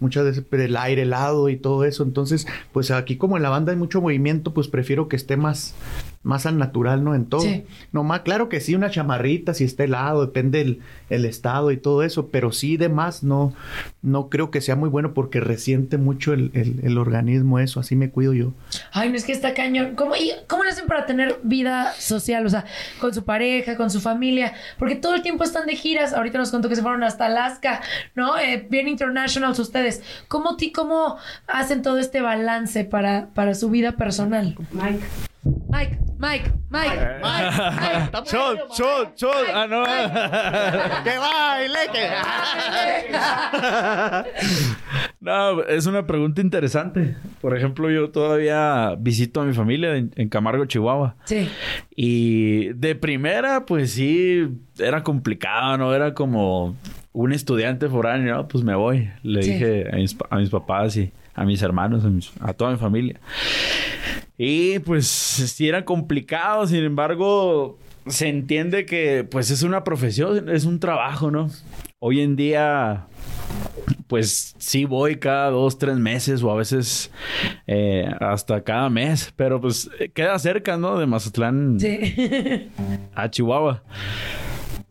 [0.00, 2.02] Muchas veces pero el aire helado y todo eso.
[2.02, 5.74] Entonces, pues aquí como en la banda hay mucho movimiento, pues prefiero que esté más,
[6.26, 7.14] más al natural, ¿no?
[7.14, 7.40] En todo.
[7.42, 7.64] Sí.
[7.92, 11.76] No más, claro que sí, una chamarrita, si está helado, depende el, el estado y
[11.76, 13.54] todo eso, pero sí de más no,
[14.02, 17.94] no creo que sea muy bueno porque resiente mucho el, el- el organismo eso, así
[17.94, 18.52] me cuido yo.
[18.92, 19.94] Ay, no es que está cañón.
[19.94, 22.44] ¿Cómo, y ¿Cómo le hacen para tener vida social?
[22.44, 22.64] O sea,
[23.00, 24.52] con su pareja, con su familia.
[24.78, 26.12] Porque todo el tiempo están de giras.
[26.12, 27.82] Ahorita nos contó que se fueron hasta Alaska,
[28.16, 28.36] ¿no?
[28.36, 30.02] Eh, bien internationals ustedes.
[30.26, 34.56] ¿Cómo, ti- ¿Cómo hacen todo este balance para, para su vida personal?
[34.72, 35.04] Mike.
[35.70, 38.26] Mike, Mike, Mike, Mike, Mike.
[38.30, 39.46] Shot, shot, shot.
[39.54, 39.84] Ah, no.
[41.04, 41.78] ¡Que baile!
[45.20, 47.16] No, es una pregunta interesante.
[47.40, 51.16] Por ejemplo, yo todavía visito a mi familia en, en Camargo, Chihuahua.
[51.24, 51.48] Sí.
[51.96, 54.46] Y de primera, pues sí,
[54.78, 55.92] era complicado, ¿no?
[55.94, 56.76] Era como
[57.12, 58.46] un estudiante foráneo, ¿no?
[58.48, 59.10] Pues me voy.
[59.24, 59.52] Le Sí.
[59.54, 62.70] dije a mis, pa- a mis papás y a mis hermanos, a, mis- a toda
[62.70, 63.18] mi familia.
[64.38, 70.64] Y pues sí era complicado, sin embargo, se entiende que pues es una profesión, es
[70.64, 71.48] un trabajo, ¿no?
[71.98, 73.06] Hoy en día,
[74.06, 77.10] pues sí voy cada dos, tres meses o a veces
[77.66, 80.98] eh, hasta cada mes, pero pues queda cerca, ¿no?
[80.98, 82.68] De Mazatlán Sí.
[83.14, 83.82] a Chihuahua.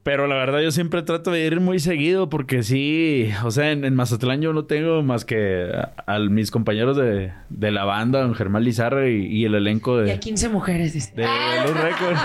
[0.06, 3.84] Pero la verdad yo siempre trato de ir muy seguido porque sí, o sea, en,
[3.84, 8.22] en Mazatlán yo no tengo más que a, a mis compañeros de, de la banda,
[8.22, 11.12] don Germán Lizarra y, y el elenco Y a de, 15 mujeres, dice.
[11.16, 12.20] de los récords.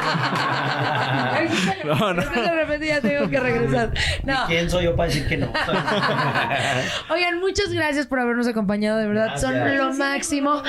[1.87, 2.23] No, no.
[2.23, 3.95] De repente ya tengo que regresar.
[4.25, 4.45] No.
[4.47, 5.51] ¿Quién soy yo para decir que no?
[7.11, 9.39] Oigan, muchas gracias por habernos acompañado, de verdad.
[9.39, 10.63] Son lo máximo.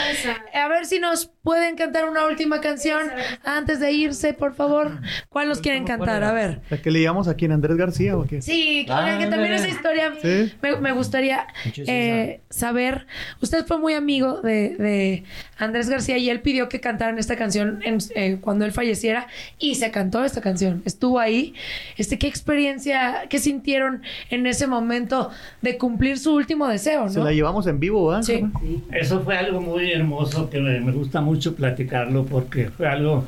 [0.53, 3.01] A ver si nos pueden cantar una última canción
[3.43, 4.99] antes de irse, por favor.
[5.27, 6.23] ¿Cuál nos quieren cantar?
[6.23, 6.61] A ver.
[7.01, 8.43] Veíamos aquí en Andrés García o qué?
[8.43, 10.53] Sí, claro, Ah, que también esa historia Sí.
[10.61, 11.47] me, me gustaría
[11.87, 13.07] eh, saber.
[13.41, 15.23] Usted fue muy amigo de, de
[15.57, 19.25] Andrés García y él pidió que cantaran esta canción en- eh, cuando él falleciera
[19.57, 20.83] y se cantó esta canción.
[20.85, 21.55] Estuvo ahí.
[21.97, 25.31] Este, ¿Qué experiencia, qué sintieron en ese momento
[25.63, 27.25] de cumplir su último deseo, Se no?
[27.25, 28.21] la llevamos en vivo, ¿verdad?
[28.21, 28.43] Sí.
[28.91, 33.25] Eso fue algo muy hermoso que me, me gusta mucho platicarlo porque fue algo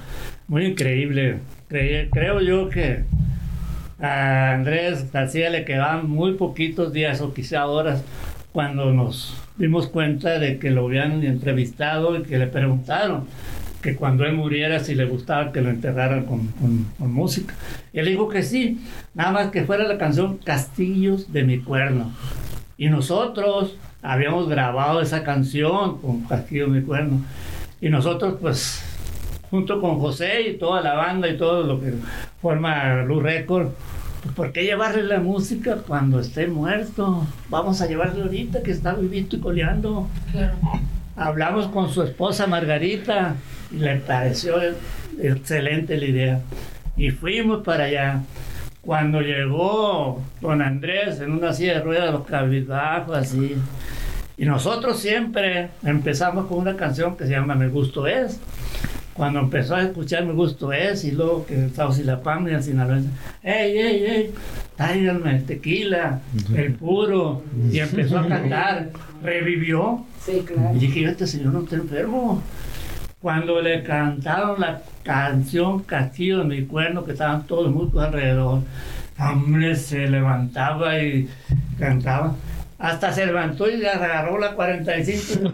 [0.47, 1.39] muy increíble.
[1.69, 3.03] Cre- creo yo que
[4.03, 8.03] a Andrés García le quedaban muy poquitos días o quizá horas
[8.51, 13.25] cuando nos dimos cuenta de que lo habían entrevistado y que le preguntaron
[13.81, 16.53] que cuando él muriera si le gustaba que lo enterraran con,
[16.99, 17.55] música.
[17.93, 18.81] Y él dijo que sí,
[19.13, 22.11] nada más que fuera la canción Castillos de mi cuerno.
[22.77, 27.21] Y nosotros habíamos grabado esa canción con Castillo de mi cuerno.
[27.79, 28.83] Y nosotros pues
[29.53, 31.93] junto con José y toda la banda y todo lo que
[32.41, 33.67] forma Blue Record,
[34.23, 37.27] pues, ¿por qué llevarle la música cuando esté muerto?
[37.49, 40.07] Vamos a llevarle ahorita que está vivito y coleando.
[41.15, 43.35] Hablamos con su esposa Margarita
[43.71, 44.55] y le pareció
[45.21, 46.41] excelente la idea.
[46.97, 48.23] Y fuimos para allá.
[48.81, 53.55] Cuando llegó don Andrés en una silla de ruedas, los cabizbajos así.
[54.35, 58.39] Y nosotros siempre empezamos con una canción que se llama Me Gusto Es.
[59.13, 63.09] Cuando empezó a escuchar Me Gusto Es y luego que el Saucilapam y el Sinaloense,
[63.43, 64.33] ¡Ey, ey, ey!
[64.75, 66.19] Tráiganme el tequila,
[66.55, 67.43] el puro.
[67.71, 68.89] Y empezó a cantar.
[69.21, 70.03] Revivió.
[70.19, 70.75] Sí, claro.
[70.75, 72.41] Y dije, este señor no está enfermo.
[73.21, 78.61] Cuando le cantaron la canción Castillo de mi cuerno, que estaban todos los músicos alrededor,
[79.19, 81.29] hombre, se levantaba y
[81.79, 82.35] cantaba.
[82.83, 85.53] Hasta se levantó y le agarró la 45.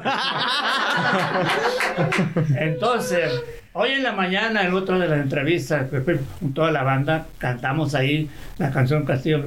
[2.58, 3.40] Entonces,
[3.74, 7.28] hoy en la mañana, el otro de la entrevista, que fue con toda la banda,
[7.38, 8.28] cantamos ahí
[8.58, 9.44] la canción Castillo.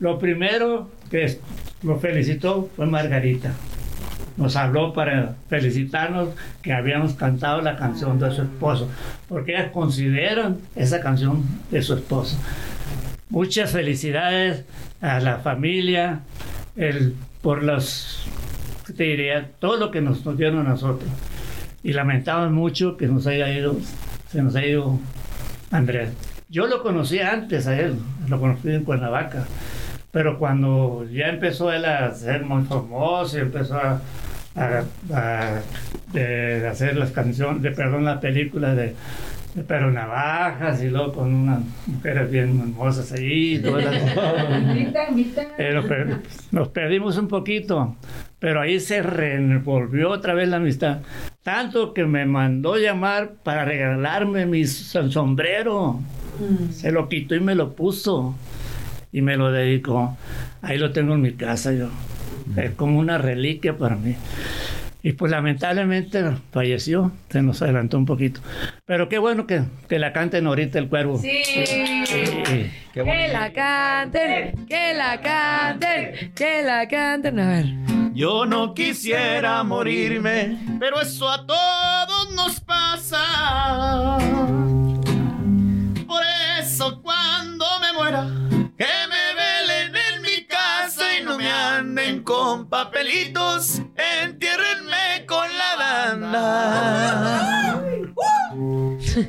[0.00, 1.38] Lo primero que
[1.84, 3.52] lo felicitó fue Margarita
[4.36, 6.30] nos habló para felicitarnos
[6.62, 8.88] que habíamos cantado la canción de su esposo,
[9.28, 12.38] porque ellas consideran esa canción de su esposo.
[13.28, 14.64] Muchas felicidades
[15.00, 16.22] a la familia
[16.80, 17.62] el, por
[18.86, 21.08] ¿qué te diría, todo lo que nos, dieron a nosotros.
[21.82, 23.76] Y lamentamos mucho que nos haya ido,
[24.30, 24.98] se nos haya ido
[25.70, 26.10] Andrés.
[26.48, 27.94] Yo lo conocí antes a él,
[28.28, 29.44] lo conocí en Cuernavaca.
[30.10, 34.00] Pero cuando ya empezó él a ser muy famoso y empezó a,
[34.56, 35.60] a- a-
[36.12, 38.94] de hacer las canciones, de perdón, la película de, de
[39.66, 43.60] Pero Navajas y luego con unas mujeres bien hermosas ahí.
[45.58, 46.18] Eh, lo per-
[46.52, 47.96] nos perdimos un poquito,
[48.38, 50.98] pero ahí se revolvió otra vez la amistad.
[51.42, 55.98] Tanto que me mandó llamar para regalarme mi som- sombrero.
[56.72, 58.34] Se lo quitó y me lo puso.
[59.12, 60.16] Y me lo dedicó.
[60.62, 61.88] Ahí lo tengo en mi casa yo.
[62.56, 64.14] Es como una reliquia para mí.
[65.02, 66.22] Y pues lamentablemente
[66.52, 68.40] falleció, se nos adelantó un poquito.
[68.84, 71.18] Pero qué bueno que, que la canten ahorita el cuervo.
[71.18, 71.42] Sí.
[71.44, 72.70] Sí.
[72.92, 77.40] Que la canten, que la canten, que la canten.
[77.40, 77.66] A ver.
[78.12, 84.18] Yo no quisiera morirme, pero eso a todos nos pasa.
[86.06, 86.22] Por
[86.60, 88.26] eso cuando me muera,
[88.76, 93.80] que me velen en mi casa y no me anden con papelitos,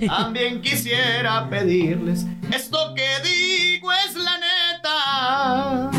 [0.08, 5.92] También quisiera pedirles, esto que digo es la neta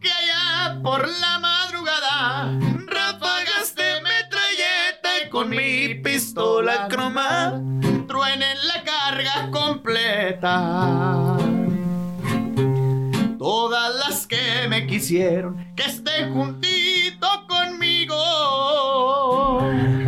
[0.00, 7.60] que allá por la madrugada ráfagas de metralleta con mi pistola croma
[8.06, 11.36] truenen la carga completa.
[13.38, 18.85] Todas las que me quisieron que estén juntito conmigo.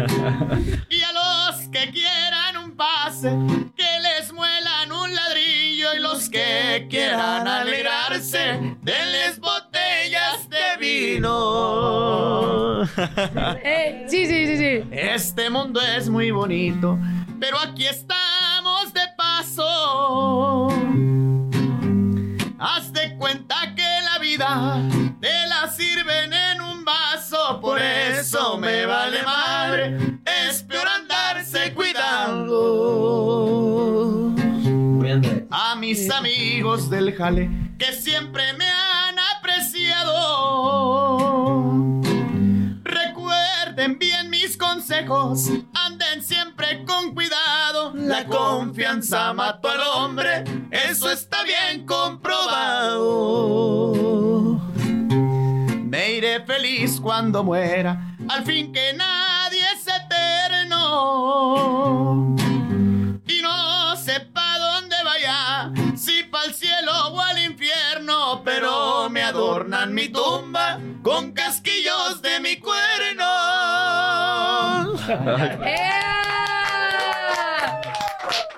[0.91, 3.31] Y a los que quieran un pase,
[3.77, 5.95] que les muelan un ladrillo.
[5.95, 11.99] Y los que quieran alegrarse, denles botellas de vino.
[13.65, 14.89] Eh, sí, sí, sí, sí.
[14.91, 16.99] Este mundo es muy bonito,
[17.41, 20.69] pero aquí estamos de paso.
[22.59, 24.81] Haz de cuenta que la vida
[28.49, 29.99] eso me vale madre,
[30.49, 32.55] es peor andarse cuidando.
[35.51, 40.23] A mis amigos del jale que siempre me han apreciado.
[42.85, 46.39] Recuerden bien mis consejos, anden siempre
[46.69, 47.93] siempre con cuidado.
[47.95, 53.49] La confianza mató al hombre, eso está bien comprobado.
[55.89, 60.76] Me iré feliz cuando muera, al fin que nadie es eterno.
[63.26, 70.09] Y no sepa dónde vaya, si pa'l cielo o al infierno, pero me adornan mi
[70.09, 73.24] tumba con casquillos de mi cuerno.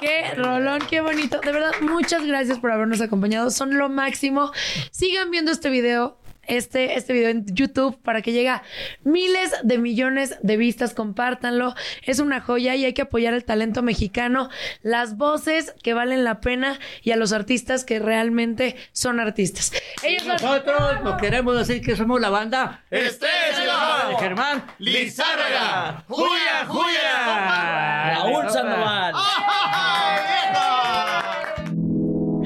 [0.00, 1.40] Qué rolón, qué bonito.
[1.40, 3.50] De verdad, muchas gracias por habernos acompañado.
[3.50, 4.50] Son lo máximo.
[4.90, 6.16] Sigan viendo este video.
[6.46, 8.62] Este, este video en YouTube para que llegue a
[9.04, 10.94] miles de millones de vistas.
[10.94, 11.74] Compártanlo.
[12.02, 14.48] Es una joya y hay que apoyar el talento mexicano,
[14.82, 19.72] las voces que valen la pena y a los artistas que realmente son artistas.
[20.02, 24.16] Ellos son- Nosotros no queremos decir que somos la banda Estrella.
[24.18, 26.04] Germán Lizárraga.
[26.08, 28.14] ¡Juya, juya!
[28.14, 29.14] Raúl Sandoval.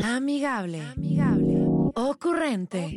[0.05, 0.83] Amigable.
[1.97, 2.97] Ocurrente.